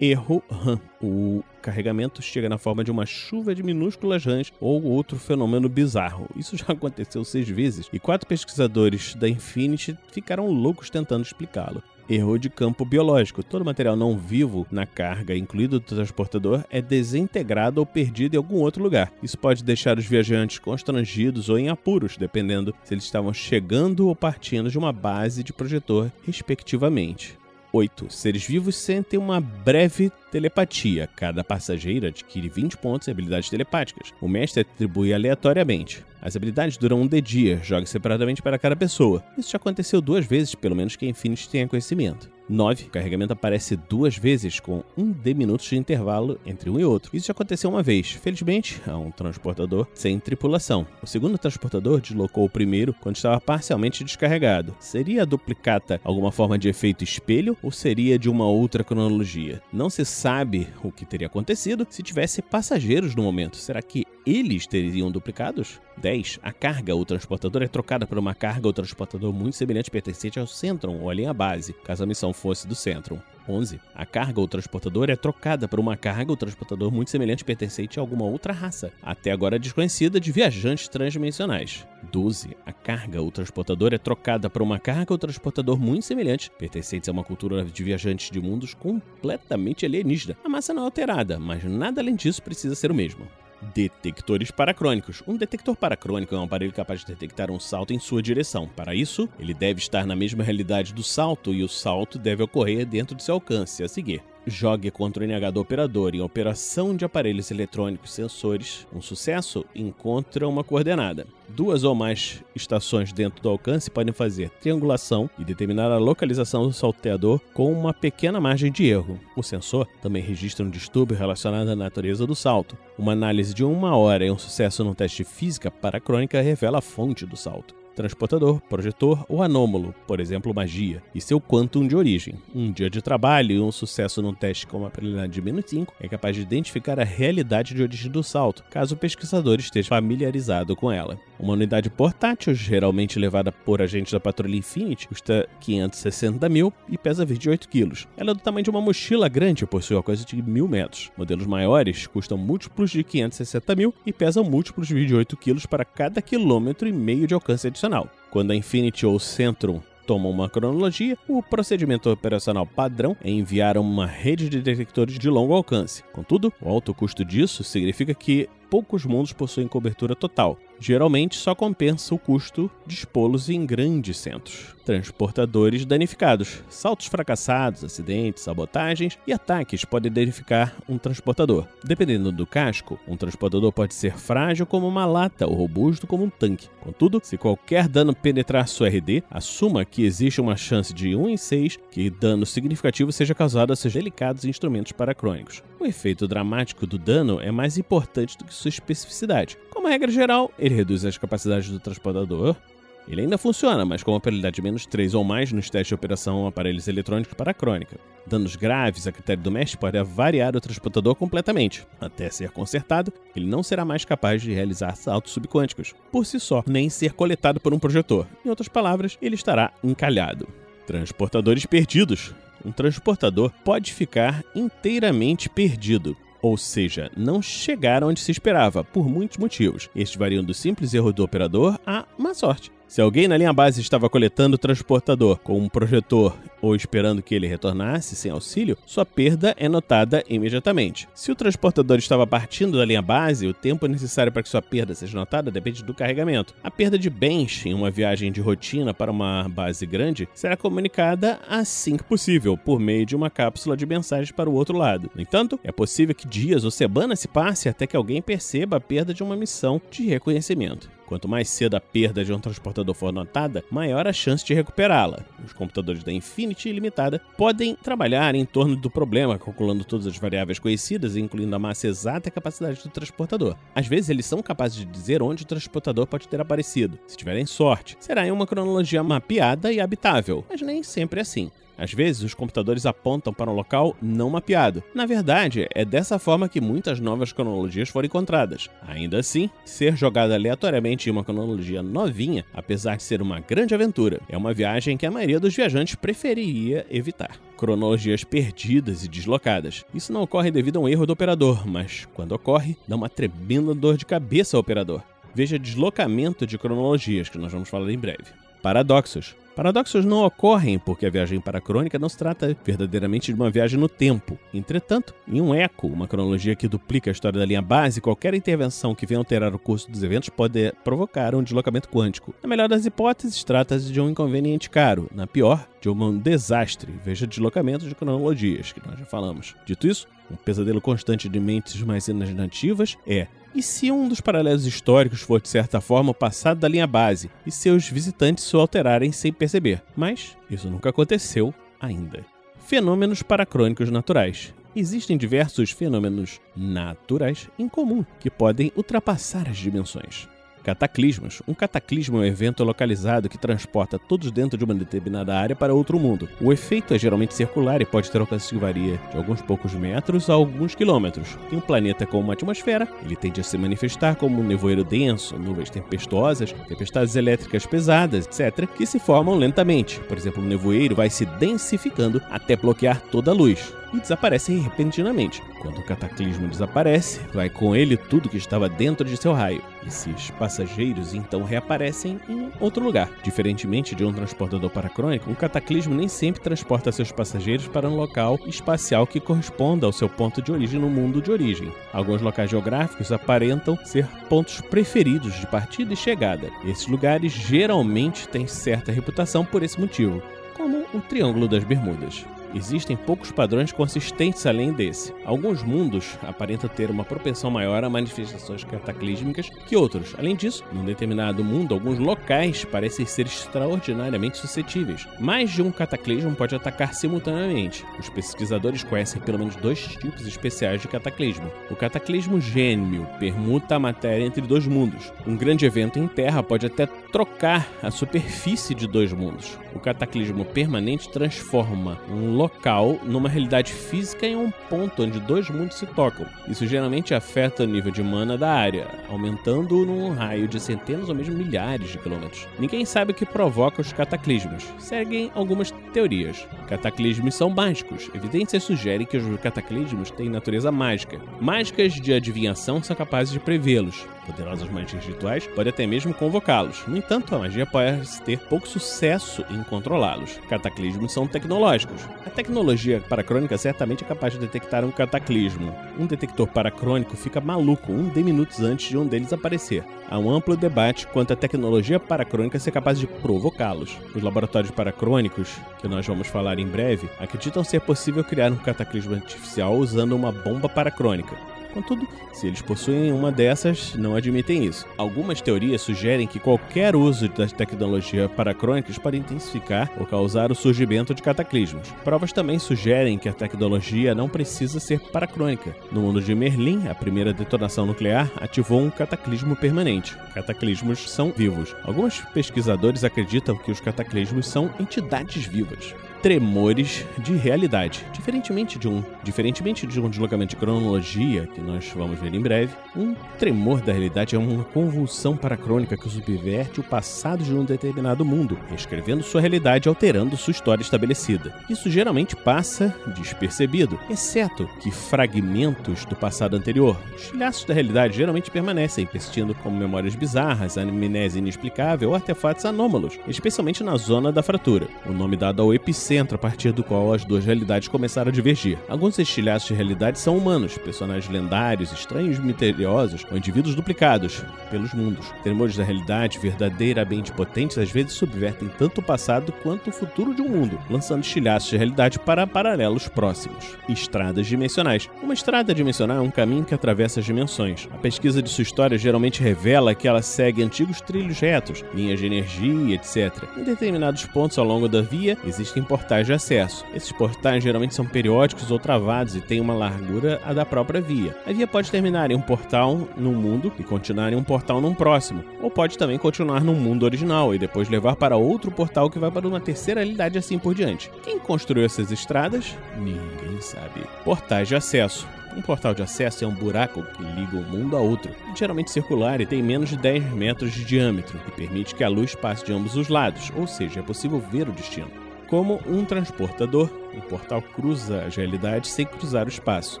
Erro 0.00 0.42
RAM. 0.50 0.80
O 1.00 1.44
carregamento 1.62 2.20
chega 2.20 2.48
na 2.48 2.58
forma 2.58 2.82
de 2.82 2.90
uma 2.90 3.06
chuva 3.06 3.54
de 3.54 3.62
minúsculas 3.62 4.24
rãs 4.24 4.52
ou 4.60 4.82
outro 4.82 5.20
fenômeno 5.20 5.68
bizarro. 5.68 6.28
Isso 6.34 6.56
já 6.56 6.66
aconteceu 6.74 7.24
seis 7.24 7.48
vezes 7.48 7.88
e 7.92 8.00
quatro 8.00 8.26
pesquisadores 8.26 9.14
da 9.14 9.28
Infinity 9.28 9.96
ficaram 10.10 10.48
loucos 10.48 10.90
tentando 10.90 11.24
explicá-lo 11.24 11.80
erro 12.08 12.38
de 12.38 12.48
campo 12.48 12.84
biológico. 12.84 13.42
Todo 13.42 13.64
material 13.64 13.96
não 13.96 14.16
vivo 14.16 14.66
na 14.70 14.86
carga, 14.86 15.36
incluído 15.36 15.76
o 15.76 15.80
transportador, 15.80 16.64
é 16.70 16.80
desintegrado 16.80 17.80
ou 17.80 17.86
perdido 17.86 18.34
em 18.34 18.36
algum 18.36 18.56
outro 18.56 18.82
lugar. 18.82 19.12
Isso 19.22 19.38
pode 19.38 19.64
deixar 19.64 19.98
os 19.98 20.06
viajantes 20.06 20.58
constrangidos 20.58 21.48
ou 21.48 21.58
em 21.58 21.68
apuros, 21.68 22.16
dependendo 22.16 22.74
se 22.84 22.94
eles 22.94 23.04
estavam 23.04 23.32
chegando 23.32 24.08
ou 24.08 24.16
partindo 24.16 24.70
de 24.70 24.78
uma 24.78 24.92
base 24.92 25.42
de 25.42 25.52
projetor, 25.52 26.10
respectivamente. 26.26 27.38
8. 27.74 28.06
Seres 28.08 28.46
vivos 28.46 28.76
sentem 28.76 29.18
uma 29.18 29.40
breve 29.40 30.12
telepatia. 30.30 31.08
Cada 31.16 31.42
passageiro 31.42 32.06
adquire 32.06 32.48
20 32.48 32.76
pontos 32.76 33.08
em 33.08 33.10
habilidades 33.10 33.50
telepáticas. 33.50 34.12
O 34.20 34.28
mestre 34.28 34.60
atribui 34.60 35.12
aleatoriamente. 35.12 36.04
As 36.24 36.34
habilidades 36.34 36.78
duram 36.78 37.02
um 37.02 37.06
de 37.06 37.20
dia, 37.20 37.60
joga 37.62 37.84
separadamente 37.84 38.40
para 38.40 38.58
cada 38.58 38.74
pessoa. 38.74 39.22
Isso 39.36 39.50
já 39.50 39.58
aconteceu 39.58 40.00
duas 40.00 40.24
vezes, 40.24 40.54
pelo 40.54 40.74
menos 40.74 40.96
que 40.96 41.06
Infinity 41.06 41.50
tenha 41.50 41.68
conhecimento. 41.68 42.30
9. 42.48 42.84
O 42.84 42.90
carregamento 42.90 43.32
aparece 43.32 43.76
duas 43.76 44.16
vezes, 44.16 44.60
com 44.60 44.82
um 44.96 45.10
D 45.10 45.34
minutos 45.34 45.66
de 45.66 45.76
intervalo 45.76 46.38
entre 46.44 46.70
um 46.70 46.78
e 46.78 46.84
outro. 46.84 47.16
Isso 47.16 47.26
já 47.26 47.32
aconteceu 47.32 47.70
uma 47.70 47.82
vez. 47.82 48.12
Felizmente, 48.12 48.80
a 48.86 48.96
um 48.96 49.10
transportador 49.10 49.86
sem 49.94 50.18
tripulação. 50.18 50.86
O 51.02 51.06
segundo 51.06 51.38
transportador 51.38 52.00
deslocou 52.00 52.44
o 52.44 52.50
primeiro 52.50 52.94
quando 52.94 53.16
estava 53.16 53.40
parcialmente 53.40 54.04
descarregado. 54.04 54.74
Seria 54.78 55.22
a 55.22 55.26
duplicata 55.26 56.00
alguma 56.04 56.30
forma 56.30 56.58
de 56.58 56.68
efeito 56.68 57.02
espelho 57.02 57.56
ou 57.62 57.70
seria 57.70 58.18
de 58.18 58.28
uma 58.28 58.46
outra 58.46 58.84
cronologia? 58.84 59.62
Não 59.72 59.88
se 59.88 60.04
sabe 60.04 60.68
o 60.82 60.92
que 60.92 61.06
teria 61.06 61.26
acontecido 61.26 61.86
se 61.90 62.02
tivesse 62.02 62.42
passageiros 62.42 63.14
no 63.14 63.22
momento. 63.22 63.56
Será 63.56 63.80
que 63.80 64.04
eles 64.26 64.66
teriam 64.66 65.10
duplicados? 65.10 65.80
10. 65.96 66.40
A 66.42 66.52
carga 66.52 66.94
ou 66.94 67.04
transportador 67.04 67.62
é 67.62 67.68
trocada 67.68 68.06
por 68.06 68.18
uma 68.18 68.34
carga 68.34 68.66
ou 68.66 68.72
transportador 68.72 69.32
muito 69.32 69.56
semelhante 69.56 69.90
pertencente 69.90 70.38
ao 70.38 70.46
Centron 70.46 70.98
ou 70.98 71.08
à 71.08 71.14
linha 71.14 71.32
base, 71.32 71.72
caso 71.84 72.02
a 72.02 72.06
missão 72.06 72.32
fosse 72.34 72.66
do 72.66 72.74
Centron. 72.74 73.18
11. 73.48 73.80
A 73.94 74.06
carga 74.06 74.40
ou 74.40 74.48
transportador 74.48 75.10
é 75.10 75.16
trocada 75.16 75.68
por 75.68 75.78
uma 75.78 75.96
carga 75.96 76.30
ou 76.30 76.36
transportador 76.36 76.90
muito 76.90 77.10
semelhante 77.10 77.44
pertencente 77.44 77.98
a 77.98 78.02
alguma 78.02 78.24
outra 78.24 78.52
raça, 78.52 78.92
até 79.02 79.30
agora 79.30 79.58
desconhecida 79.58 80.18
de 80.18 80.32
viajantes 80.32 80.88
transdimensionais. 80.88 81.86
12. 82.10 82.56
A 82.64 82.72
carga 82.72 83.20
ou 83.20 83.30
transportador 83.30 83.92
é 83.92 83.98
trocada 83.98 84.48
por 84.48 84.62
uma 84.62 84.78
carga 84.78 85.12
ou 85.12 85.18
transportador 85.18 85.78
muito 85.78 86.04
semelhante, 86.04 86.50
pertencente 86.58 87.08
a 87.10 87.12
uma 87.12 87.24
cultura 87.24 87.64
de 87.64 87.84
viajantes 87.84 88.30
de 88.30 88.40
mundos 88.40 88.74
completamente 88.74 89.84
alienígena. 89.84 90.36
A 90.44 90.48
massa 90.48 90.72
não 90.72 90.82
é 90.82 90.84
alterada, 90.86 91.38
mas 91.38 91.62
nada 91.64 92.00
além 92.00 92.16
disso 92.16 92.42
precisa 92.42 92.74
ser 92.74 92.90
o 92.90 92.94
mesmo. 92.94 93.26
Detectores 93.74 94.50
paracrônicos. 94.50 95.22
Um 95.26 95.36
detector 95.36 95.74
paracrônico 95.76 96.34
é 96.34 96.38
um 96.38 96.44
aparelho 96.44 96.72
capaz 96.72 97.00
de 97.00 97.06
detectar 97.06 97.50
um 97.50 97.60
salto 97.60 97.92
em 97.92 97.98
sua 97.98 98.22
direção. 98.22 98.68
Para 98.68 98.94
isso, 98.94 99.28
ele 99.38 99.54
deve 99.54 99.80
estar 99.80 100.06
na 100.06 100.16
mesma 100.16 100.44
realidade 100.44 100.92
do 100.92 101.02
salto 101.02 101.52
e 101.52 101.62
o 101.62 101.68
salto 101.68 102.18
deve 102.18 102.42
ocorrer 102.42 102.84
dentro 102.84 103.16
de 103.16 103.22
seu 103.22 103.34
alcance 103.34 103.82
a 103.82 103.88
seguir 103.88 104.22
jogue 104.46 104.90
contra 104.90 105.22
o 105.22 105.26
NH 105.26 105.50
do 105.50 105.60
operador 105.60 106.14
em 106.14 106.20
operação 106.20 106.94
de 106.94 107.04
aparelhos 107.04 107.50
eletrônicos 107.50 108.12
sensores, 108.12 108.86
um 108.94 109.00
sucesso 109.00 109.64
encontra 109.74 110.48
uma 110.48 110.64
coordenada. 110.64 111.26
Duas 111.48 111.84
ou 111.84 111.94
mais 111.94 112.42
estações 112.54 113.12
dentro 113.12 113.42
do 113.42 113.48
alcance 113.48 113.90
podem 113.90 114.12
fazer 114.12 114.50
triangulação 114.50 115.28
e 115.38 115.44
determinar 115.44 115.90
a 115.92 115.98
localização 115.98 116.66
do 116.66 116.72
salteador 116.72 117.40
com 117.52 117.72
uma 117.72 117.92
pequena 117.92 118.40
margem 118.40 118.72
de 118.72 118.86
erro. 118.86 119.20
O 119.36 119.42
sensor 119.42 119.86
também 120.00 120.22
registra 120.22 120.64
um 120.64 120.70
distúrbio 120.70 121.16
relacionado 121.16 121.68
à 121.68 121.76
natureza 121.76 122.26
do 122.26 122.34
salto. 122.34 122.76
Uma 122.98 123.12
análise 123.12 123.52
de 123.52 123.64
uma 123.64 123.96
hora 123.96 124.24
e 124.24 124.30
um 124.30 124.38
sucesso 124.38 124.82
no 124.82 124.94
teste 124.94 125.22
de 125.22 125.28
física 125.28 125.70
paracrônica 125.70 126.40
revela 126.40 126.78
a 126.78 126.82
fonte 126.82 127.26
do 127.26 127.36
salto 127.36 127.83
transportador, 127.94 128.60
projetor 128.68 129.24
ou 129.28 129.42
anômalo, 129.42 129.94
por 130.06 130.20
exemplo, 130.20 130.54
magia, 130.54 131.02
e 131.14 131.20
seu 131.20 131.40
quantum 131.40 131.86
de 131.86 131.96
origem. 131.96 132.34
Um 132.54 132.72
dia 132.72 132.90
de 132.90 133.00
trabalho 133.00 133.52
e 133.52 133.60
um 133.60 133.72
sucesso 133.72 134.20
num 134.20 134.34
teste 134.34 134.66
com 134.66 134.78
uma 134.78 134.90
probabilidade 134.90 135.32
de 135.32 135.42
menos 135.42 135.64
5 135.66 135.94
é 136.00 136.08
capaz 136.08 136.36
de 136.36 136.42
identificar 136.42 136.98
a 136.98 137.04
realidade 137.04 137.74
de 137.74 137.82
origem 137.82 138.10
do 138.10 138.22
salto, 138.22 138.64
caso 138.70 138.94
o 138.94 138.98
pesquisador 138.98 139.58
esteja 139.58 139.88
familiarizado 139.88 140.74
com 140.76 140.90
ela. 140.90 141.18
Uma 141.38 141.54
unidade 141.54 141.90
portátil, 141.90 142.54
geralmente 142.54 143.18
levada 143.18 143.50
por 143.50 143.82
agentes 143.82 144.12
da 144.12 144.20
Patrulha 144.20 144.56
Infinity, 144.56 145.08
custa 145.08 145.48
560 145.60 146.48
mil 146.48 146.72
e 146.88 146.96
pesa 146.96 147.24
28 147.24 147.68
quilos. 147.68 148.08
Ela 148.16 148.30
é 148.30 148.34
do 148.34 148.40
tamanho 148.40 148.64
de 148.64 148.70
uma 148.70 148.80
mochila 148.80 149.28
grande 149.28 149.64
e 149.64 149.66
possui 149.66 149.96
uma 149.96 150.02
coisa 150.02 150.24
de 150.24 150.40
mil 150.42 150.68
metros. 150.68 151.10
Modelos 151.16 151.46
maiores 151.46 152.06
custam 152.06 152.38
múltiplos 152.38 152.90
de 152.90 153.02
560 153.02 153.74
mil 153.74 153.94
e 154.06 154.12
pesam 154.12 154.44
múltiplos 154.44 154.86
de 154.86 154.94
28 154.94 155.36
quilos 155.36 155.66
para 155.66 155.84
cada 155.84 156.22
quilômetro 156.22 156.88
e 156.88 156.92
meio 156.92 157.26
de 157.26 157.34
alcance 157.34 157.66
adicional. 157.66 157.83
Quando 158.30 158.50
a 158.50 158.56
Infinity 158.56 159.04
ou 159.04 159.18
Centrum 159.18 159.80
tomam 160.06 160.30
uma 160.30 160.48
cronologia, 160.48 161.18
o 161.28 161.42
procedimento 161.42 162.10
operacional 162.10 162.66
padrão 162.66 163.14
é 163.22 163.30
enviar 163.30 163.76
uma 163.76 164.06
rede 164.06 164.48
de 164.48 164.62
detectores 164.62 165.18
de 165.18 165.28
longo 165.28 165.52
alcance. 165.52 166.02
Contudo, 166.12 166.50
o 166.62 166.68
alto 166.68 166.94
custo 166.94 167.22
disso 167.24 167.62
significa 167.62 168.14
que 168.14 168.48
poucos 168.70 169.04
mundos 169.04 169.34
possuem 169.34 169.68
cobertura 169.68 170.16
total. 170.16 170.58
Geralmente 170.80 171.36
só 171.36 171.54
compensa 171.54 172.14
o 172.14 172.18
custo 172.18 172.70
de 172.86 172.94
expô-los 172.94 173.50
em 173.50 173.66
grandes 173.66 174.16
centros. 174.16 174.73
Transportadores 174.84 175.86
danificados, 175.86 176.62
saltos 176.68 177.06
fracassados, 177.06 177.82
acidentes, 177.82 178.42
sabotagens 178.42 179.18
e 179.26 179.32
ataques 179.32 179.84
podem 179.84 180.12
danificar 180.12 180.76
um 180.86 180.98
transportador. 180.98 181.66
Dependendo 181.82 182.30
do 182.30 182.46
casco, 182.46 182.98
um 183.08 183.16
transportador 183.16 183.72
pode 183.72 183.94
ser 183.94 184.16
frágil 184.16 184.66
como 184.66 184.86
uma 184.86 185.06
lata 185.06 185.46
ou 185.46 185.54
robusto 185.54 186.06
como 186.06 186.24
um 186.24 186.30
tanque. 186.30 186.68
Contudo, 186.80 187.20
se 187.22 187.38
qualquer 187.38 187.88
dano 187.88 188.14
penetrar 188.14 188.68
sua 188.68 188.88
RD, 188.88 189.22
assuma 189.30 189.84
que 189.84 190.04
existe 190.04 190.40
uma 190.40 190.56
chance 190.56 190.92
de 190.92 191.16
1 191.16 191.28
em 191.30 191.36
6 191.36 191.78
que 191.90 192.10
dano 192.10 192.44
significativo 192.44 193.10
seja 193.10 193.34
causado 193.34 193.72
a 193.72 193.76
seus 193.76 193.94
delicados 193.94 194.44
instrumentos 194.44 194.92
paracrônicos. 194.92 195.62
O 195.80 195.86
efeito 195.86 196.28
dramático 196.28 196.86
do 196.86 196.98
dano 196.98 197.40
é 197.40 197.50
mais 197.50 197.78
importante 197.78 198.36
do 198.36 198.44
que 198.44 198.54
sua 198.54 198.68
especificidade. 198.68 199.56
Como 199.70 199.88
regra 199.88 200.10
geral, 200.10 200.50
ele 200.58 200.74
reduz 200.74 201.04
as 201.04 201.18
capacidades 201.18 201.68
do 201.68 201.80
transportador. 201.80 202.56
Ele 203.06 203.20
ainda 203.20 203.36
funciona, 203.36 203.84
mas 203.84 204.02
com 204.02 204.12
uma 204.12 204.20
penalidade 204.20 204.56
de 204.56 204.62
menos 204.62 204.86
3 204.86 205.14
ou 205.14 205.22
mais 205.22 205.52
nos 205.52 205.68
testes 205.68 205.88
de 205.88 205.94
operação 205.94 206.46
aparelhos 206.46 206.88
eletrônicos 206.88 207.34
para 207.34 207.50
a 207.50 207.54
crônica. 207.54 207.98
Danos 208.26 208.56
graves 208.56 209.06
a 209.06 209.12
critério 209.12 209.42
do 209.42 209.50
mestre 209.50 209.76
podem 209.76 210.02
variar 210.02 210.56
o 210.56 210.60
transportador 210.60 211.14
completamente. 211.14 211.86
Até 212.00 212.30
ser 212.30 212.50
consertado, 212.50 213.12
ele 213.36 213.46
não 213.46 213.62
será 213.62 213.84
mais 213.84 214.04
capaz 214.04 214.40
de 214.40 214.52
realizar 214.52 214.96
saltos 214.96 215.32
subquânticos, 215.32 215.94
por 216.10 216.24
si 216.24 216.40
só, 216.40 216.64
nem 216.66 216.88
ser 216.88 217.12
coletado 217.12 217.60
por 217.60 217.74
um 217.74 217.78
projetor. 217.78 218.26
Em 218.44 218.48
outras 218.48 218.68
palavras, 218.68 219.18
ele 219.20 219.34
estará 219.34 219.70
encalhado. 219.82 220.48
Transportadores 220.86 221.66
perdidos. 221.66 222.34
Um 222.64 222.72
transportador 222.72 223.52
pode 223.62 223.92
ficar 223.92 224.42
inteiramente 224.54 225.50
perdido, 225.50 226.16
ou 226.40 226.56
seja, 226.56 227.10
não 227.14 227.42
chegar 227.42 228.02
onde 228.02 228.20
se 228.20 228.32
esperava, 228.32 228.82
por 228.82 229.06
muitos 229.06 229.36
motivos. 229.36 229.90
Estes 229.94 230.16
variam 230.16 230.42
do 230.42 230.54
simples 230.54 230.94
erro 230.94 231.12
do 231.12 231.22
operador 231.22 231.78
a 231.86 232.06
má 232.16 232.32
sorte. 232.32 232.72
Se 232.94 233.00
alguém 233.00 233.26
na 233.26 233.36
linha 233.36 233.52
base 233.52 233.80
estava 233.80 234.08
coletando 234.08 234.54
o 234.54 234.58
transportador 234.58 235.40
com 235.40 235.58
um 235.58 235.68
projetor 235.68 236.38
ou 236.62 236.76
esperando 236.76 237.24
que 237.24 237.34
ele 237.34 237.48
retornasse 237.48 238.14
sem 238.14 238.30
auxílio, 238.30 238.78
sua 238.86 239.04
perda 239.04 239.52
é 239.58 239.68
notada 239.68 240.22
imediatamente. 240.28 241.08
Se 241.12 241.32
o 241.32 241.34
transportador 241.34 241.98
estava 241.98 242.24
partindo 242.24 242.78
da 242.78 242.84
linha 242.84 243.02
base, 243.02 243.48
o 243.48 243.52
tempo 243.52 243.88
necessário 243.88 244.30
para 244.30 244.44
que 244.44 244.48
sua 244.48 244.62
perda 244.62 244.94
seja 244.94 245.18
notada 245.18 245.50
depende 245.50 245.82
do 245.82 245.92
carregamento. 245.92 246.54
A 246.62 246.70
perda 246.70 246.96
de 246.96 247.10
bens 247.10 247.66
em 247.66 247.74
uma 247.74 247.90
viagem 247.90 248.30
de 248.30 248.40
rotina 248.40 248.94
para 248.94 249.10
uma 249.10 249.48
base 249.48 249.84
grande 249.86 250.28
será 250.32 250.56
comunicada 250.56 251.40
assim 251.48 251.96
que 251.96 252.04
possível, 252.04 252.56
por 252.56 252.78
meio 252.78 253.04
de 253.04 253.16
uma 253.16 253.28
cápsula 253.28 253.76
de 253.76 253.86
mensagens 253.86 254.30
para 254.30 254.48
o 254.48 254.54
outro 254.54 254.78
lado. 254.78 255.10
No 255.16 255.20
entanto, 255.20 255.58
é 255.64 255.72
possível 255.72 256.14
que 256.14 256.28
dias 256.28 256.62
ou 256.62 256.70
semanas 256.70 257.18
se 257.18 257.26
passe 257.26 257.68
até 257.68 257.88
que 257.88 257.96
alguém 257.96 258.22
perceba 258.22 258.76
a 258.76 258.80
perda 258.80 259.12
de 259.12 259.24
uma 259.24 259.34
missão 259.34 259.82
de 259.90 260.06
reconhecimento. 260.06 260.93
Quanto 261.14 261.28
mais 261.28 261.48
cedo 261.48 261.76
a 261.76 261.80
perda 261.80 262.24
de 262.24 262.32
um 262.32 262.40
transportador 262.40 262.92
for 262.92 263.12
notada, 263.12 263.62
maior 263.70 264.04
a 264.04 264.12
chance 264.12 264.44
de 264.44 264.52
recuperá-la. 264.52 265.20
Os 265.44 265.52
computadores 265.52 266.02
da 266.02 266.12
Infinity 266.12 266.72
Limitada 266.72 267.20
podem 267.38 267.76
trabalhar 267.76 268.34
em 268.34 268.44
torno 268.44 268.74
do 268.74 268.90
problema, 268.90 269.38
calculando 269.38 269.84
todas 269.84 270.08
as 270.08 270.16
variáveis 270.16 270.58
conhecidas, 270.58 271.14
incluindo 271.14 271.54
a 271.54 271.58
massa 271.58 271.86
exata 271.86 272.26
e 272.26 272.30
a 272.30 272.32
capacidade 272.32 272.82
do 272.82 272.88
transportador. 272.88 273.56
Às 273.76 273.86
vezes, 273.86 274.10
eles 274.10 274.26
são 274.26 274.42
capazes 274.42 274.78
de 274.78 274.84
dizer 274.86 275.22
onde 275.22 275.44
o 275.44 275.46
transportador 275.46 276.04
pode 276.08 276.26
ter 276.26 276.40
aparecido. 276.40 276.98
Se 277.06 277.16
tiverem 277.16 277.46
sorte, 277.46 277.96
será 278.00 278.26
em 278.26 278.32
uma 278.32 278.44
cronologia 278.44 279.00
mapeada 279.04 279.72
e 279.72 279.80
habitável, 279.80 280.44
mas 280.50 280.62
nem 280.62 280.82
sempre 280.82 281.20
é 281.20 281.22
assim. 281.22 281.48
Às 281.76 281.92
vezes, 281.92 282.22
os 282.22 282.34
computadores 282.34 282.86
apontam 282.86 283.32
para 283.32 283.50
um 283.50 283.54
local 283.54 283.96
não 284.00 284.30
mapeado. 284.30 284.82
Na 284.94 285.06
verdade, 285.06 285.66
é 285.74 285.84
dessa 285.84 286.18
forma 286.18 286.48
que 286.48 286.60
muitas 286.60 287.00
novas 287.00 287.32
cronologias 287.32 287.88
foram 287.88 288.06
encontradas. 288.06 288.68
Ainda 288.86 289.18
assim, 289.18 289.50
ser 289.64 289.96
jogada 289.96 290.34
aleatoriamente 290.34 291.08
em 291.08 291.12
uma 291.12 291.24
cronologia 291.24 291.82
novinha, 291.82 292.44
apesar 292.52 292.96
de 292.96 293.02
ser 293.02 293.20
uma 293.20 293.40
grande 293.40 293.74
aventura, 293.74 294.20
é 294.28 294.36
uma 294.36 294.54
viagem 294.54 294.96
que 294.96 295.06
a 295.06 295.10
maioria 295.10 295.40
dos 295.40 295.54
viajantes 295.54 295.94
preferiria 295.94 296.86
evitar. 296.90 297.38
Cronologias 297.56 298.24
perdidas 298.24 299.04
e 299.04 299.08
deslocadas. 299.08 299.84
Isso 299.94 300.12
não 300.12 300.22
ocorre 300.22 300.50
devido 300.50 300.78
a 300.78 300.80
um 300.80 300.88
erro 300.88 301.06
do 301.06 301.12
operador, 301.12 301.66
mas 301.66 302.06
quando 302.14 302.32
ocorre, 302.32 302.76
dá 302.86 302.96
uma 302.96 303.08
tremenda 303.08 303.74
dor 303.74 303.96
de 303.96 304.06
cabeça 304.06 304.56
ao 304.56 304.60
operador. 304.60 305.02
Veja 305.34 305.58
deslocamento 305.58 306.46
de 306.46 306.56
cronologias, 306.56 307.28
que 307.28 307.38
nós 307.38 307.52
vamos 307.52 307.68
falar 307.68 307.90
em 307.90 307.98
breve. 307.98 308.24
Paradoxos. 308.62 309.34
Paradoxos 309.54 310.04
não 310.04 310.24
ocorrem 310.24 310.78
porque 310.80 311.06
a 311.06 311.10
viagem 311.10 311.40
paracrônica 311.40 311.98
não 311.98 312.08
se 312.08 312.18
trata 312.18 312.56
verdadeiramente 312.64 313.32
de 313.32 313.38
uma 313.38 313.50
viagem 313.50 313.78
no 313.78 313.88
tempo. 313.88 314.36
Entretanto, 314.52 315.14
em 315.28 315.40
um 315.40 315.54
eco, 315.54 315.86
uma 315.86 316.08
cronologia 316.08 316.56
que 316.56 316.66
duplica 316.66 317.10
a 317.10 317.12
história 317.12 317.38
da 317.38 317.46
linha 317.46 317.62
base, 317.62 318.00
qualquer 318.00 318.34
intervenção 318.34 318.94
que 318.94 319.06
venha 319.06 319.18
alterar 319.18 319.54
o 319.54 319.58
curso 319.58 319.88
dos 319.90 320.02
eventos 320.02 320.28
pode 320.28 320.72
provocar 320.82 321.34
um 321.36 321.42
deslocamento 321.42 321.88
quântico. 321.88 322.34
Na 322.42 322.48
melhor 322.48 322.68
das 322.68 322.84
hipóteses, 322.84 323.44
trata-se 323.44 323.92
de 323.92 324.00
um 324.00 324.10
inconveniente 324.10 324.68
caro. 324.68 325.08
Na 325.14 325.26
pior, 325.26 325.68
de 325.84 325.90
um 325.90 326.18
desastre. 326.18 326.94
Veja 327.04 327.26
deslocamentos 327.26 327.86
de 327.86 327.94
cronologias, 327.94 328.72
que 328.72 328.80
nós 328.86 328.98
já 328.98 329.04
falamos. 329.04 329.54
Dito 329.66 329.86
isso, 329.86 330.06
um 330.30 330.36
pesadelo 330.36 330.80
constante 330.80 331.28
de 331.28 331.38
mentes 331.38 331.80
mais 331.82 332.08
imaginativas 332.08 332.96
é 333.06 333.26
e 333.54 333.62
se 333.62 333.92
um 333.92 334.08
dos 334.08 334.20
paralelos 334.20 334.66
históricos 334.66 335.20
for 335.20 335.40
de 335.40 335.48
certa 335.48 335.80
forma 335.80 336.14
passado 336.14 336.58
da 336.58 336.68
linha 336.68 336.86
base 336.86 337.30
e 337.46 337.52
seus 337.52 337.88
visitantes 337.88 338.52
o 338.52 338.58
alterarem 338.58 339.12
sem 339.12 339.32
perceber? 339.32 339.82
Mas 339.94 340.36
isso 340.50 340.68
nunca 340.68 340.88
aconteceu 340.88 341.54
ainda. 341.78 342.24
Fenômenos 342.58 343.22
paracrônicos 343.22 343.90
naturais. 343.90 344.54
Existem 344.74 345.16
diversos 345.16 345.70
fenômenos 345.70 346.40
naturais 346.56 347.48
em 347.58 347.68
comum 347.68 348.04
que 348.18 348.30
podem 348.30 348.72
ultrapassar 348.74 349.48
as 349.48 349.58
dimensões. 349.58 350.28
Cataclismos. 350.64 351.42
Um 351.46 351.52
cataclismo 351.52 352.16
é 352.16 352.20
um 352.20 352.24
evento 352.24 352.64
localizado 352.64 353.28
que 353.28 353.36
transporta 353.36 353.98
todos 353.98 354.30
dentro 354.30 354.56
de 354.56 354.64
uma 354.64 354.74
determinada 354.74 355.36
área 355.36 355.54
para 355.54 355.74
outro 355.74 356.00
mundo. 356.00 356.26
O 356.40 356.50
efeito 356.54 356.94
é 356.94 356.98
geralmente 356.98 357.34
circular 357.34 357.82
e 357.82 357.84
pode 357.84 358.10
ter 358.10 358.18
alcance 358.18 358.48
que 358.48 358.58
varia 358.58 358.98
de 359.10 359.16
alguns 359.18 359.42
poucos 359.42 359.74
metros 359.74 360.30
a 360.30 360.32
alguns 360.32 360.74
quilômetros. 360.74 361.36
Em 361.52 361.56
um 361.56 361.60
planeta 361.60 362.06
com 362.06 362.18
uma 362.18 362.32
atmosfera, 362.32 362.88
ele 363.04 363.14
tende 363.14 363.42
a 363.42 363.44
se 363.44 363.58
manifestar 363.58 364.16
como 364.16 364.40
um 364.40 364.46
nevoeiro 364.46 364.82
denso, 364.82 365.38
nuvens 365.38 365.68
tempestuosas, 365.68 366.52
tempestades 366.66 367.14
elétricas 367.14 367.66
pesadas, 367.66 368.26
etc., 368.26 368.66
que 368.66 368.86
se 368.86 368.98
formam 368.98 369.36
lentamente. 369.36 370.00
Por 370.00 370.16
exemplo, 370.16 370.42
o 370.42 370.46
nevoeiro 370.46 370.96
vai 370.96 371.10
se 371.10 371.26
densificando 371.26 372.22
até 372.30 372.56
bloquear 372.56 373.02
toda 373.12 373.30
a 373.30 373.34
luz 373.34 373.74
e 373.92 374.00
desaparecem 374.00 374.60
repentinamente. 374.60 375.42
Quando 375.60 375.78
o 375.78 375.84
cataclismo 375.84 376.48
desaparece, 376.48 377.20
vai 377.34 377.50
com 377.50 377.76
ele 377.76 377.98
tudo 377.98 378.30
que 378.30 378.38
estava 378.38 378.66
dentro 378.66 379.06
de 379.06 379.18
seu 379.18 379.34
raio. 379.34 379.73
Esses 379.86 380.30
passageiros 380.30 381.14
então 381.14 381.42
reaparecem 381.42 382.20
em 382.28 382.50
outro 382.60 382.82
lugar. 382.82 383.10
Diferentemente 383.22 383.94
de 383.94 384.04
um 384.04 384.12
transportador 384.12 384.70
paracrônico, 384.70 385.30
um 385.30 385.34
cataclismo 385.34 385.94
nem 385.94 386.08
sempre 386.08 386.40
transporta 386.40 386.92
seus 386.92 387.12
passageiros 387.12 387.68
para 387.68 387.88
um 387.88 387.96
local 387.96 388.38
espacial 388.46 389.06
que 389.06 389.20
corresponda 389.20 389.86
ao 389.86 389.92
seu 389.92 390.08
ponto 390.08 390.40
de 390.40 390.52
origem 390.52 390.80
no 390.80 390.88
mundo 390.88 391.20
de 391.20 391.30
origem. 391.30 391.72
Alguns 391.92 392.20
locais 392.20 392.50
geográficos 392.50 393.12
aparentam 393.12 393.78
ser 393.84 394.06
pontos 394.28 394.60
preferidos 394.60 395.34
de 395.34 395.46
partida 395.46 395.92
e 395.92 395.96
chegada. 395.96 396.50
Esses 396.64 396.86
lugares 396.86 397.32
geralmente 397.32 398.28
têm 398.28 398.46
certa 398.46 398.92
reputação 398.92 399.44
por 399.44 399.62
esse 399.62 399.80
motivo, 399.80 400.22
como 400.56 400.84
o 400.94 401.00
Triângulo 401.00 401.48
das 401.48 401.64
Bermudas. 401.64 402.24
Existem 402.54 402.96
poucos 402.96 403.32
padrões 403.32 403.72
consistentes 403.72 404.46
além 404.46 404.72
desse. 404.72 405.12
Alguns 405.24 405.62
mundos 405.62 406.16
aparentam 406.22 406.70
ter 406.70 406.90
uma 406.90 407.04
propensão 407.04 407.50
maior 407.50 407.82
a 407.82 407.90
manifestações 407.90 408.62
cataclísmicas 408.62 409.48
que 409.66 409.76
outros. 409.76 410.14
Além 410.16 410.36
disso, 410.36 410.64
num 410.72 410.84
determinado 410.84 411.42
mundo, 411.42 411.74
alguns 411.74 411.98
locais 411.98 412.64
parecem 412.64 413.04
ser 413.04 413.26
extraordinariamente 413.26 414.38
suscetíveis. 414.38 415.06
Mais 415.18 415.50
de 415.50 415.62
um 415.62 415.72
cataclismo 415.72 416.34
pode 416.34 416.54
atacar 416.54 416.94
simultaneamente. 416.94 417.84
Os 417.98 418.08
pesquisadores 418.08 418.84
conhecem 418.84 419.20
pelo 419.20 419.38
menos 419.38 419.56
dois 419.56 419.80
tipos 419.80 420.26
especiais 420.26 420.80
de 420.80 420.88
cataclismo. 420.88 421.50
O 421.70 421.74
cataclismo 421.74 422.40
gêmeo 422.40 423.06
permuta 423.18 423.74
a 423.74 423.80
matéria 423.80 424.24
entre 424.24 424.42
dois 424.42 424.66
mundos. 424.66 425.12
Um 425.26 425.36
grande 425.36 425.66
evento 425.66 425.98
em 425.98 426.06
Terra 426.06 426.42
pode 426.42 426.66
até 426.66 426.86
trocar 426.86 427.68
a 427.82 427.90
superfície 427.90 428.74
de 428.74 428.86
dois 428.86 429.12
mundos. 429.12 429.58
O 429.74 429.80
cataclismo 429.80 430.44
permanente 430.44 431.08
transforma 431.08 431.98
um 432.08 432.36
local 432.36 432.98
numa 433.02 433.28
realidade 433.28 433.72
física 433.72 434.26
em 434.26 434.36
um 434.36 434.50
ponto 434.70 435.02
onde 435.02 435.18
dois 435.20 435.50
mundos 435.50 435.76
se 435.76 435.86
tocam. 435.86 436.26
Isso 436.48 436.66
geralmente 436.66 437.14
afeta 437.14 437.64
o 437.64 437.66
nível 437.66 437.90
de 437.90 438.02
mana 438.02 438.38
da 438.38 438.50
área, 438.52 438.86
aumentando 439.08 439.84
num 439.84 440.10
raio 440.12 440.46
de 440.46 440.60
centenas 440.60 441.08
ou 441.08 441.14
mesmo 441.14 441.34
milhares 441.34 441.90
de 441.90 441.98
quilômetros. 441.98 442.46
Ninguém 442.58 442.84
sabe 442.84 443.12
o 443.12 443.14
que 443.14 443.26
provoca 443.26 443.80
os 443.80 443.92
cataclismos. 443.92 444.64
Seguem 444.78 445.30
algumas 445.34 445.72
teorias. 445.92 446.46
Cataclismos 446.68 447.34
são 447.34 447.50
mágicos. 447.50 448.10
Evidências 448.14 448.62
sugerem 448.62 449.06
que 449.06 449.16
os 449.16 449.40
cataclismos 449.40 450.10
têm 450.10 450.28
natureza 450.28 450.70
mágica. 450.70 451.20
Mágicas 451.40 451.94
de 451.94 452.12
adivinhação 452.12 452.82
são 452.82 452.94
capazes 452.94 453.32
de 453.32 453.40
prevê-los. 453.40 454.06
Poderosas 454.26 454.70
magias 454.70 455.04
rituais 455.04 455.46
podem 455.48 455.70
até 455.70 455.86
mesmo 455.86 456.14
convocá-los. 456.14 456.86
No 456.86 456.96
entanto, 456.96 457.34
a 457.34 457.38
magia 457.38 457.66
pode 457.66 458.20
ter 458.22 458.38
pouco 458.38 458.66
sucesso 458.66 459.44
em 459.50 459.62
controlá-los. 459.62 460.38
Cataclismos 460.48 461.12
são 461.12 461.26
tecnológicos. 461.26 462.02
A 462.26 462.30
tecnologia 462.30 463.02
paracrônica 463.08 463.56
certamente 463.58 464.04
é 464.04 464.06
capaz 464.06 464.32
de 464.32 464.38
detectar 464.38 464.84
um 464.84 464.90
cataclismo. 464.90 465.74
Um 465.98 466.06
detector 466.06 466.46
paracrônico 466.46 467.16
fica 467.16 467.40
maluco 467.40 467.92
um 467.92 468.08
de 468.08 468.22
minutos 468.22 468.60
antes 468.60 468.88
de 468.88 468.96
um 468.96 469.06
deles 469.06 469.32
aparecer. 469.32 469.84
Há 470.08 470.18
um 470.18 470.30
amplo 470.30 470.56
debate 470.56 471.06
quanto 471.06 471.32
à 471.32 471.36
tecnologia 471.36 472.00
paracrônica 472.00 472.58
ser 472.58 472.70
capaz 472.70 472.98
de 472.98 473.06
provocá-los. 473.06 473.96
Os 474.14 474.22
laboratórios 474.22 474.70
paracrônicos, 474.70 475.50
que 475.80 475.88
nós 475.88 476.06
vamos 476.06 476.28
falar 476.28 476.58
em 476.58 476.66
breve, 476.66 477.08
acreditam 477.18 477.64
ser 477.64 477.80
possível 477.80 478.24
criar 478.24 478.50
um 478.52 478.56
cataclismo 478.56 479.14
artificial 479.14 479.74
usando 479.74 480.12
uma 480.12 480.32
bomba 480.32 480.68
paracrônica. 480.68 481.53
Contudo, 481.74 482.06
se 482.32 482.46
eles 482.46 482.62
possuem 482.62 483.12
uma 483.12 483.32
dessas, 483.32 483.96
não 483.96 484.14
admitem 484.14 484.64
isso. 484.64 484.86
Algumas 484.96 485.40
teorias 485.40 485.82
sugerem 485.82 486.24
que 486.24 486.38
qualquer 486.38 486.94
uso 486.94 487.28
da 487.28 487.48
tecnologia 487.48 488.28
paracrônicas 488.28 488.96
pode 488.96 489.16
intensificar 489.16 489.90
ou 489.98 490.06
causar 490.06 490.52
o 490.52 490.54
surgimento 490.54 491.12
de 491.12 491.20
cataclismos. 491.20 491.88
Provas 492.04 492.32
também 492.32 492.60
sugerem 492.60 493.18
que 493.18 493.28
a 493.28 493.32
tecnologia 493.32 494.14
não 494.14 494.28
precisa 494.28 494.78
ser 494.78 495.00
paracrônica. 495.00 495.74
No 495.90 496.00
mundo 496.00 496.22
de 496.22 496.32
Merlin, 496.32 496.86
a 496.86 496.94
primeira 496.94 497.32
detonação 497.32 497.84
nuclear 497.84 498.30
ativou 498.36 498.80
um 498.80 498.90
cataclismo 498.90 499.56
permanente. 499.56 500.16
Cataclismos 500.32 501.10
são 501.10 501.32
vivos. 501.32 501.74
Alguns 501.82 502.20
pesquisadores 502.32 503.02
acreditam 503.02 503.56
que 503.56 503.72
os 503.72 503.80
cataclismos 503.80 504.46
são 504.46 504.70
entidades 504.78 505.44
vivas 505.44 505.92
tremores 506.24 507.04
de 507.18 507.36
realidade. 507.36 508.02
Diferentemente 508.10 508.78
de 508.78 508.88
um, 508.88 509.04
diferentemente 509.22 509.86
de 509.86 510.00
um 510.00 510.08
deslocamento 510.08 510.54
de 510.54 510.56
cronologia, 510.56 511.46
que 511.46 511.60
nós 511.60 511.92
vamos 511.94 512.18
ver 512.18 512.32
em 512.32 512.40
breve, 512.40 512.74
um 512.96 513.14
tremor 513.38 513.82
da 513.82 513.92
realidade 513.92 514.34
é 514.34 514.38
uma 514.38 514.64
convulsão 514.64 515.36
paracrônica 515.36 515.98
que 515.98 516.08
subverte 516.08 516.80
o 516.80 516.82
passado 516.82 517.44
de 517.44 517.54
um 517.54 517.62
determinado 517.62 518.24
mundo, 518.24 518.58
reescrevendo 518.70 519.22
sua 519.22 519.42
realidade 519.42 519.86
e 519.86 519.90
alterando 519.90 520.34
sua 520.34 520.52
história 520.52 520.80
estabelecida. 520.80 521.54
Isso 521.68 521.90
geralmente 521.90 522.34
passa 522.34 522.96
despercebido, 523.14 524.00
exceto 524.08 524.66
que 524.80 524.90
fragmentos 524.90 526.06
do 526.06 526.16
passado 526.16 526.56
anterior, 526.56 526.96
os 527.14 527.24
filhaços 527.24 527.66
da 527.66 527.74
realidade, 527.74 528.16
geralmente 528.16 528.50
permanecem, 528.50 529.04
persistindo 529.04 529.54
como 529.56 529.76
memórias 529.76 530.14
bizarras, 530.14 530.78
amnésia 530.78 531.38
inexplicável 531.38 532.08
ou 532.08 532.14
artefatos 532.14 532.64
anômalos, 532.64 533.18
especialmente 533.28 533.84
na 533.84 533.94
zona 533.96 534.32
da 534.32 534.42
fratura, 534.42 534.88
o 535.04 535.12
nome 535.12 535.36
dado 535.36 535.60
ao 535.60 535.74
epicentro 535.74 536.13
centro 536.14 536.36
a 536.36 536.38
partir 536.38 536.70
do 536.70 536.84
qual 536.84 537.12
as 537.12 537.24
duas 537.24 537.44
realidades 537.44 537.88
começaram 537.88 538.28
a 538.28 538.32
divergir. 538.32 538.78
Alguns 538.88 539.18
estilhaços 539.18 539.66
de 539.66 539.74
realidade 539.74 540.20
são 540.20 540.36
humanos, 540.38 540.78
personagens 540.78 541.28
lendários, 541.28 541.90
estranhos, 541.90 542.38
misteriosos 542.38 543.26
ou 543.28 543.36
indivíduos 543.36 543.74
duplicados 543.74 544.44
pelos 544.70 544.94
mundos. 544.94 545.26
Tremores 545.42 545.76
da 545.76 545.82
realidade, 545.82 546.38
verdadeiramente 546.38 547.32
potentes, 547.32 547.78
às 547.78 547.90
vezes 547.90 548.12
subvertem 548.12 548.70
tanto 548.78 549.00
o 549.00 549.02
passado 549.02 549.52
quanto 549.60 549.90
o 549.90 549.92
futuro 549.92 550.32
de 550.32 550.40
um 550.40 550.48
mundo, 550.48 550.78
lançando 550.88 551.24
estilhaços 551.24 551.68
de 551.68 551.76
realidade 551.76 552.16
para 552.20 552.46
paralelos 552.46 553.08
próximos. 553.08 553.76
Estradas 553.88 554.46
dimensionais. 554.46 555.10
Uma 555.20 555.34
estrada 555.34 555.74
dimensional 555.74 556.18
é 556.18 556.20
um 556.20 556.30
caminho 556.30 556.64
que 556.64 556.74
atravessa 556.74 557.18
as 557.18 557.26
dimensões. 557.26 557.88
A 557.92 557.98
pesquisa 557.98 558.40
de 558.40 558.50
sua 558.50 558.62
história 558.62 558.96
geralmente 558.96 559.42
revela 559.42 559.96
que 559.96 560.06
ela 560.06 560.22
segue 560.22 560.62
antigos 560.62 561.00
trilhos 561.00 561.40
retos, 561.40 561.84
linhas 561.92 562.20
de 562.20 562.26
energia, 562.26 562.94
etc. 562.94 563.48
Em 563.56 563.64
determinados 563.64 564.24
pontos 564.26 564.56
ao 564.58 564.64
longo 564.64 564.88
da 564.88 565.02
via 565.02 565.36
existem 565.44 565.82
portais 565.82 566.03
de 566.04 566.32
acesso. 566.32 566.84
Esses 566.94 567.10
portais 567.12 567.62
geralmente 567.62 567.94
são 567.94 568.04
periódicos 568.04 568.70
ou 568.70 568.78
travados 568.78 569.34
e 569.34 569.40
têm 569.40 569.60
uma 569.60 569.74
largura 569.74 570.40
a 570.44 570.52
da 570.52 570.64
própria 570.64 571.00
via. 571.00 571.36
A 571.46 571.52
via 571.52 571.66
pode 571.66 571.90
terminar 571.90 572.30
em 572.30 572.36
um 572.36 572.40
portal 572.40 573.08
num 573.16 573.32
mundo 573.32 573.72
e 573.78 573.82
continuar 573.82 574.32
em 574.32 574.36
um 574.36 574.44
portal 574.44 574.80
num 574.80 574.94
próximo, 574.94 575.44
ou 575.60 575.70
pode 575.70 575.96
também 575.96 576.18
continuar 576.18 576.62
no 576.62 576.74
mundo 576.74 577.04
original 577.04 577.54
e 577.54 577.58
depois 577.58 577.88
levar 577.88 578.16
para 578.16 578.36
outro 578.36 578.70
portal 578.70 579.08
que 579.08 579.18
vai 579.18 579.30
para 579.30 579.48
uma 579.48 579.60
terceira 579.60 580.00
realidade 580.00 580.38
assim 580.38 580.58
por 580.58 580.74
diante. 580.74 581.10
Quem 581.22 581.38
construiu 581.38 581.84
essas 581.84 582.12
estradas? 582.12 582.76
Ninguém 582.96 583.60
sabe. 583.60 584.02
Portais 584.24 584.68
de 584.68 584.76
acesso. 584.76 585.26
Um 585.56 585.62
portal 585.62 585.94
de 585.94 586.02
acesso 586.02 586.44
é 586.44 586.48
um 586.48 586.54
buraco 586.54 587.02
que 587.02 587.22
liga 587.22 587.56
um 587.56 587.62
mundo 587.62 587.96
a 587.96 588.00
outro, 588.00 588.32
geralmente 588.56 588.90
circular 588.90 589.40
e 589.40 589.46
tem 589.46 589.62
menos 589.62 589.90
de 589.90 589.96
10 589.96 590.32
metros 590.32 590.72
de 590.72 590.84
diâmetro, 590.84 591.38
e 591.46 591.50
permite 591.52 591.94
que 591.94 592.02
a 592.02 592.08
luz 592.08 592.34
passe 592.34 592.64
de 592.64 592.72
ambos 592.72 592.96
os 592.96 593.08
lados, 593.08 593.52
ou 593.56 593.66
seja, 593.66 594.00
é 594.00 594.02
possível 594.02 594.40
ver 594.40 594.68
o 594.68 594.72
destino. 594.72 595.23
Como 595.48 595.80
um 595.86 596.04
transportador, 596.04 596.90
um 597.14 597.20
portal 597.20 597.60
cruza 597.62 598.24
as 598.24 598.34
realidades 598.34 598.90
sem 598.90 599.06
cruzar 599.06 599.46
o 599.46 599.50
espaço. 599.50 600.00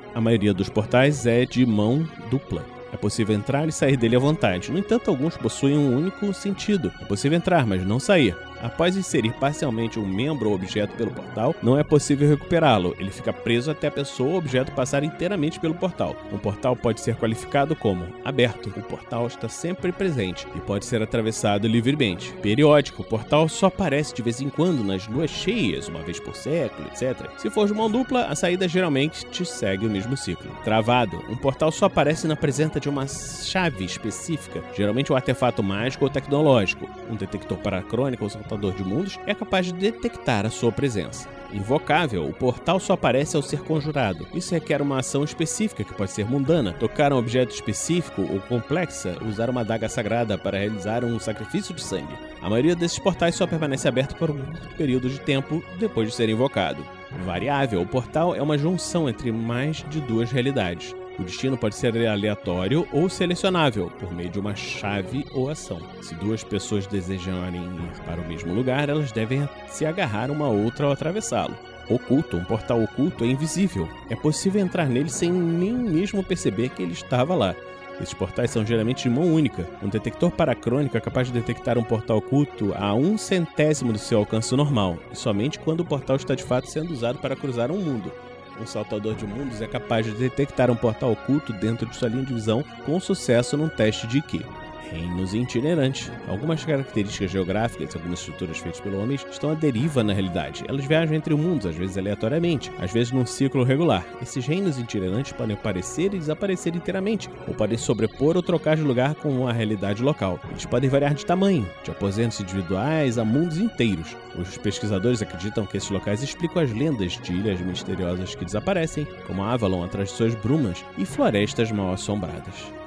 A 0.14 0.20
maioria 0.20 0.54
dos 0.54 0.68
portais 0.68 1.26
é 1.26 1.44
de 1.44 1.64
mão 1.66 2.08
dupla. 2.30 2.64
É 2.92 2.96
possível 2.96 3.34
entrar 3.34 3.68
e 3.68 3.72
sair 3.72 3.96
dele 3.96 4.16
à 4.16 4.20
vontade. 4.20 4.70
No 4.70 4.78
entanto, 4.78 5.10
alguns 5.10 5.36
possuem 5.36 5.76
um 5.76 5.96
único 5.96 6.32
sentido. 6.32 6.92
É 7.00 7.04
possível 7.04 7.36
entrar, 7.36 7.66
mas 7.66 7.84
não 7.84 7.98
sair. 7.98 8.36
Após 8.64 8.96
inserir 8.96 9.34
parcialmente 9.34 10.00
um 10.00 10.06
membro 10.06 10.48
ou 10.48 10.54
objeto 10.54 10.96
pelo 10.96 11.10
portal, 11.10 11.54
não 11.62 11.78
é 11.78 11.84
possível 11.84 12.26
recuperá-lo. 12.30 12.96
Ele 12.98 13.10
fica 13.10 13.30
preso 13.30 13.70
até 13.70 13.88
a 13.88 13.90
pessoa 13.90 14.30
ou 14.30 14.38
objeto 14.38 14.72
passar 14.72 15.04
inteiramente 15.04 15.60
pelo 15.60 15.74
portal. 15.74 16.16
Um 16.32 16.38
portal 16.38 16.74
pode 16.74 17.02
ser 17.02 17.14
qualificado 17.16 17.76
como 17.76 18.06
aberto. 18.24 18.72
O 18.74 18.82
portal 18.82 19.26
está 19.26 19.50
sempre 19.50 19.92
presente 19.92 20.48
e 20.56 20.60
pode 20.60 20.86
ser 20.86 21.02
atravessado 21.02 21.68
livremente. 21.68 22.32
Periódico. 22.40 23.02
O 23.02 23.04
portal 23.04 23.50
só 23.50 23.66
aparece 23.66 24.14
de 24.14 24.22
vez 24.22 24.40
em 24.40 24.48
quando 24.48 24.82
nas 24.82 25.06
luas 25.06 25.28
cheias, 25.28 25.86
uma 25.86 26.00
vez 26.00 26.18
por 26.18 26.34
século, 26.34 26.88
etc. 26.88 27.28
Se 27.36 27.50
for 27.50 27.66
de 27.66 27.74
mão 27.74 27.90
dupla, 27.90 28.28
a 28.28 28.34
saída 28.34 28.66
geralmente 28.66 29.26
te 29.26 29.44
segue 29.44 29.86
o 29.86 29.90
mesmo 29.90 30.16
ciclo. 30.16 30.50
Travado. 30.64 31.22
Um 31.28 31.36
portal 31.36 31.70
só 31.70 31.84
aparece 31.84 32.26
na 32.26 32.34
presença 32.34 32.80
de 32.80 32.88
uma 32.88 33.06
chave 33.06 33.84
específica, 33.84 34.62
geralmente 34.74 35.12
um 35.12 35.16
artefato 35.16 35.62
mágico 35.62 36.06
ou 36.06 36.10
tecnológico. 36.10 36.88
Um 37.10 37.14
detector 37.14 37.58
paracrônico 37.58 38.24
ou 38.24 38.30
portador 38.54 38.72
de 38.72 38.84
mundos 38.84 39.18
é 39.26 39.34
capaz 39.34 39.66
de 39.66 39.72
detectar 39.72 40.46
a 40.46 40.50
sua 40.50 40.70
presença. 40.70 41.28
Invocável, 41.52 42.26
o 42.26 42.32
portal 42.32 42.80
só 42.80 42.94
aparece 42.94 43.36
ao 43.36 43.42
ser 43.42 43.60
conjurado. 43.60 44.26
Isso 44.34 44.54
requer 44.54 44.82
uma 44.82 44.98
ação 44.98 45.22
específica 45.22 45.84
que 45.84 45.94
pode 45.94 46.10
ser 46.10 46.28
mundana, 46.28 46.72
tocar 46.72 47.12
um 47.12 47.16
objeto 47.16 47.54
específico 47.54 48.22
ou 48.22 48.40
complexa, 48.40 49.16
usar 49.24 49.50
uma 49.50 49.64
daga 49.64 49.88
sagrada 49.88 50.36
para 50.36 50.58
realizar 50.58 51.04
um 51.04 51.18
sacrifício 51.18 51.74
de 51.74 51.82
sangue. 51.82 52.16
A 52.42 52.50
maioria 52.50 52.74
desses 52.74 52.98
portais 52.98 53.36
só 53.36 53.46
permanece 53.46 53.86
aberto 53.86 54.16
por 54.16 54.30
um 54.30 54.40
período 54.76 55.08
de 55.08 55.20
tempo 55.20 55.62
depois 55.78 56.08
de 56.08 56.14
ser 56.14 56.28
invocado. 56.28 56.84
Variável, 57.24 57.80
o 57.80 57.86
portal 57.86 58.34
é 58.34 58.42
uma 58.42 58.58
junção 58.58 59.08
entre 59.08 59.30
mais 59.30 59.84
de 59.88 60.00
duas 60.00 60.32
realidades. 60.32 60.94
O 61.18 61.22
destino 61.22 61.56
pode 61.56 61.76
ser 61.76 61.96
aleatório 62.08 62.88
ou 62.92 63.08
selecionável 63.08 63.88
por 64.00 64.12
meio 64.12 64.28
de 64.28 64.40
uma 64.40 64.56
chave 64.56 65.24
ou 65.32 65.48
ação. 65.48 65.80
Se 66.02 66.12
duas 66.16 66.42
pessoas 66.42 66.88
desejarem 66.88 67.62
ir 67.62 68.02
para 68.04 68.20
o 68.20 68.26
mesmo 68.26 68.52
lugar, 68.52 68.88
elas 68.88 69.12
devem 69.12 69.48
se 69.68 69.86
agarrar 69.86 70.30
uma 70.30 70.48
outra 70.48 70.86
ao 70.86 70.92
atravessá-lo. 70.92 71.56
oculto, 71.88 72.36
um 72.36 72.44
portal 72.44 72.82
oculto, 72.82 73.22
é 73.22 73.28
invisível. 73.28 73.88
É 74.10 74.16
possível 74.16 74.60
entrar 74.60 74.86
nele 74.86 75.08
sem 75.08 75.30
nem 75.30 75.72
mesmo 75.72 76.24
perceber 76.24 76.70
que 76.70 76.82
ele 76.82 76.92
estava 76.92 77.34
lá. 77.34 77.54
Esses 78.00 78.14
portais 78.14 78.50
são 78.50 78.66
geralmente 78.66 79.04
de 79.04 79.10
mão 79.10 79.32
única. 79.32 79.68
Um 79.80 79.88
detector 79.88 80.32
paracrônico 80.32 80.96
é 80.96 81.00
capaz 81.00 81.28
de 81.28 81.32
detectar 81.32 81.78
um 81.78 81.84
portal 81.84 82.16
oculto 82.16 82.72
a 82.74 82.92
um 82.92 83.16
centésimo 83.16 83.92
do 83.92 83.98
seu 83.98 84.18
alcance 84.18 84.52
normal, 84.56 84.98
e 85.12 85.16
somente 85.16 85.60
quando 85.60 85.80
o 85.80 85.84
portal 85.84 86.16
está 86.16 86.34
de 86.34 86.42
fato 86.42 86.68
sendo 86.68 86.92
usado 86.92 87.20
para 87.20 87.36
cruzar 87.36 87.70
um 87.70 87.78
mundo. 87.78 88.10
Um 88.60 88.66
saltador 88.66 89.14
de 89.14 89.26
mundos 89.26 89.60
é 89.60 89.66
capaz 89.66 90.06
de 90.06 90.12
detectar 90.12 90.70
um 90.70 90.76
portal 90.76 91.12
oculto 91.12 91.52
dentro 91.52 91.86
de 91.86 91.96
sua 91.96 92.08
linha 92.08 92.24
de 92.24 92.32
visão 92.32 92.64
com 92.86 93.00
sucesso 93.00 93.56
num 93.56 93.68
teste 93.68 94.06
de 94.06 94.20
Ki 94.20 94.44
reinos 94.90 95.34
itinerantes. 95.34 96.10
Algumas 96.28 96.64
características 96.64 97.30
geográficas 97.30 97.94
algumas 97.94 98.20
estruturas 98.20 98.58
feitas 98.58 98.80
pelo 98.80 99.02
homem 99.02 99.18
estão 99.30 99.50
à 99.50 99.54
deriva 99.54 100.02
na 100.02 100.12
realidade. 100.12 100.64
Elas 100.68 100.84
viajam 100.84 101.14
entre 101.14 101.34
mundos, 101.34 101.66
às 101.66 101.76
vezes 101.76 101.96
aleatoriamente, 101.98 102.70
às 102.78 102.92
vezes 102.92 103.12
num 103.12 103.26
ciclo 103.26 103.64
regular. 103.64 104.04
Esses 104.20 104.46
reinos 104.46 104.78
itinerantes 104.78 105.32
podem 105.32 105.56
aparecer 105.56 106.14
e 106.14 106.18
desaparecer 106.18 106.74
inteiramente, 106.74 107.28
ou 107.46 107.54
podem 107.54 107.78
sobrepor 107.78 108.36
ou 108.36 108.42
trocar 108.42 108.76
de 108.76 108.82
lugar 108.82 109.14
com 109.14 109.46
a 109.46 109.52
realidade 109.52 110.02
local. 110.02 110.40
Eles 110.50 110.66
podem 110.66 110.90
variar 110.90 111.14
de 111.14 111.26
tamanho, 111.26 111.68
de 111.82 111.90
aposentos 111.90 112.40
individuais 112.40 113.18
a 113.18 113.24
mundos 113.24 113.58
inteiros. 113.58 114.16
Os 114.36 114.56
pesquisadores 114.58 115.22
acreditam 115.22 115.66
que 115.66 115.76
esses 115.76 115.90
locais 115.90 116.22
explicam 116.22 116.62
as 116.62 116.72
lendas 116.72 117.12
de 117.12 117.32
ilhas 117.32 117.60
misteriosas 117.60 118.34
que 118.34 118.44
desaparecem, 118.44 119.06
como 119.26 119.42
Avalon 119.42 119.84
atrás 119.84 120.10
de 120.10 120.16
suas 120.16 120.34
brumas 120.34 120.84
e 120.98 121.04
florestas 121.04 121.70
mal 121.70 121.92
assombradas. 121.92 122.83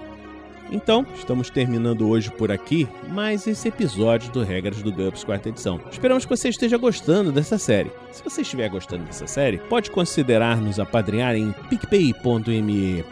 Então, 0.71 1.05
estamos 1.15 1.49
terminando 1.49 2.07
hoje 2.09 2.29
por 2.29 2.51
aqui 2.51 2.87
mais 3.09 3.47
esse 3.47 3.69
episódio 3.69 4.31
do 4.31 4.43
Regras 4.43 4.81
do 4.81 4.91
GUPS 4.91 5.23
quarta 5.23 5.49
edição. 5.49 5.79
Esperamos 5.91 6.25
que 6.25 6.35
você 6.35 6.49
esteja 6.49 6.77
gostando 6.77 7.31
dessa 7.31 7.57
série. 7.57 7.91
Se 8.11 8.23
você 8.23 8.41
estiver 8.41 8.69
gostando 8.69 9.05
dessa 9.05 9.25
série, 9.27 9.57
pode 9.57 9.89
considerar 9.89 10.57
nos 10.57 10.79
apadrinhar 10.79 11.35
em 11.35 11.53
picpay.me 11.69 13.03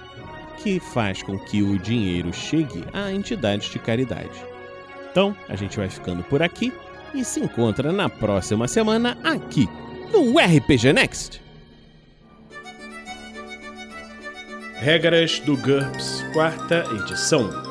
que 0.64 0.80
faz 0.80 1.22
com 1.22 1.38
que 1.38 1.62
o 1.62 1.78
dinheiro 1.78 2.34
chegue 2.34 2.86
a 2.94 3.12
entidades 3.12 3.70
de 3.70 3.78
caridade. 3.78 4.42
Então, 5.12 5.36
a 5.50 5.56
gente 5.58 5.76
vai 5.76 5.90
ficando 5.90 6.24
por 6.24 6.42
aqui 6.42 6.72
e 7.14 7.26
se 7.26 7.42
encontra 7.42 7.92
na 7.92 8.08
próxima 8.08 8.66
semana 8.66 9.18
aqui 9.22 9.68
no 10.14 10.40
RPG 10.40 10.94
Next. 10.94 11.42
Regras 14.78 15.40
do 15.42 15.58
GURPS, 15.58 16.24
quarta 16.34 16.86
edição. 16.96 17.71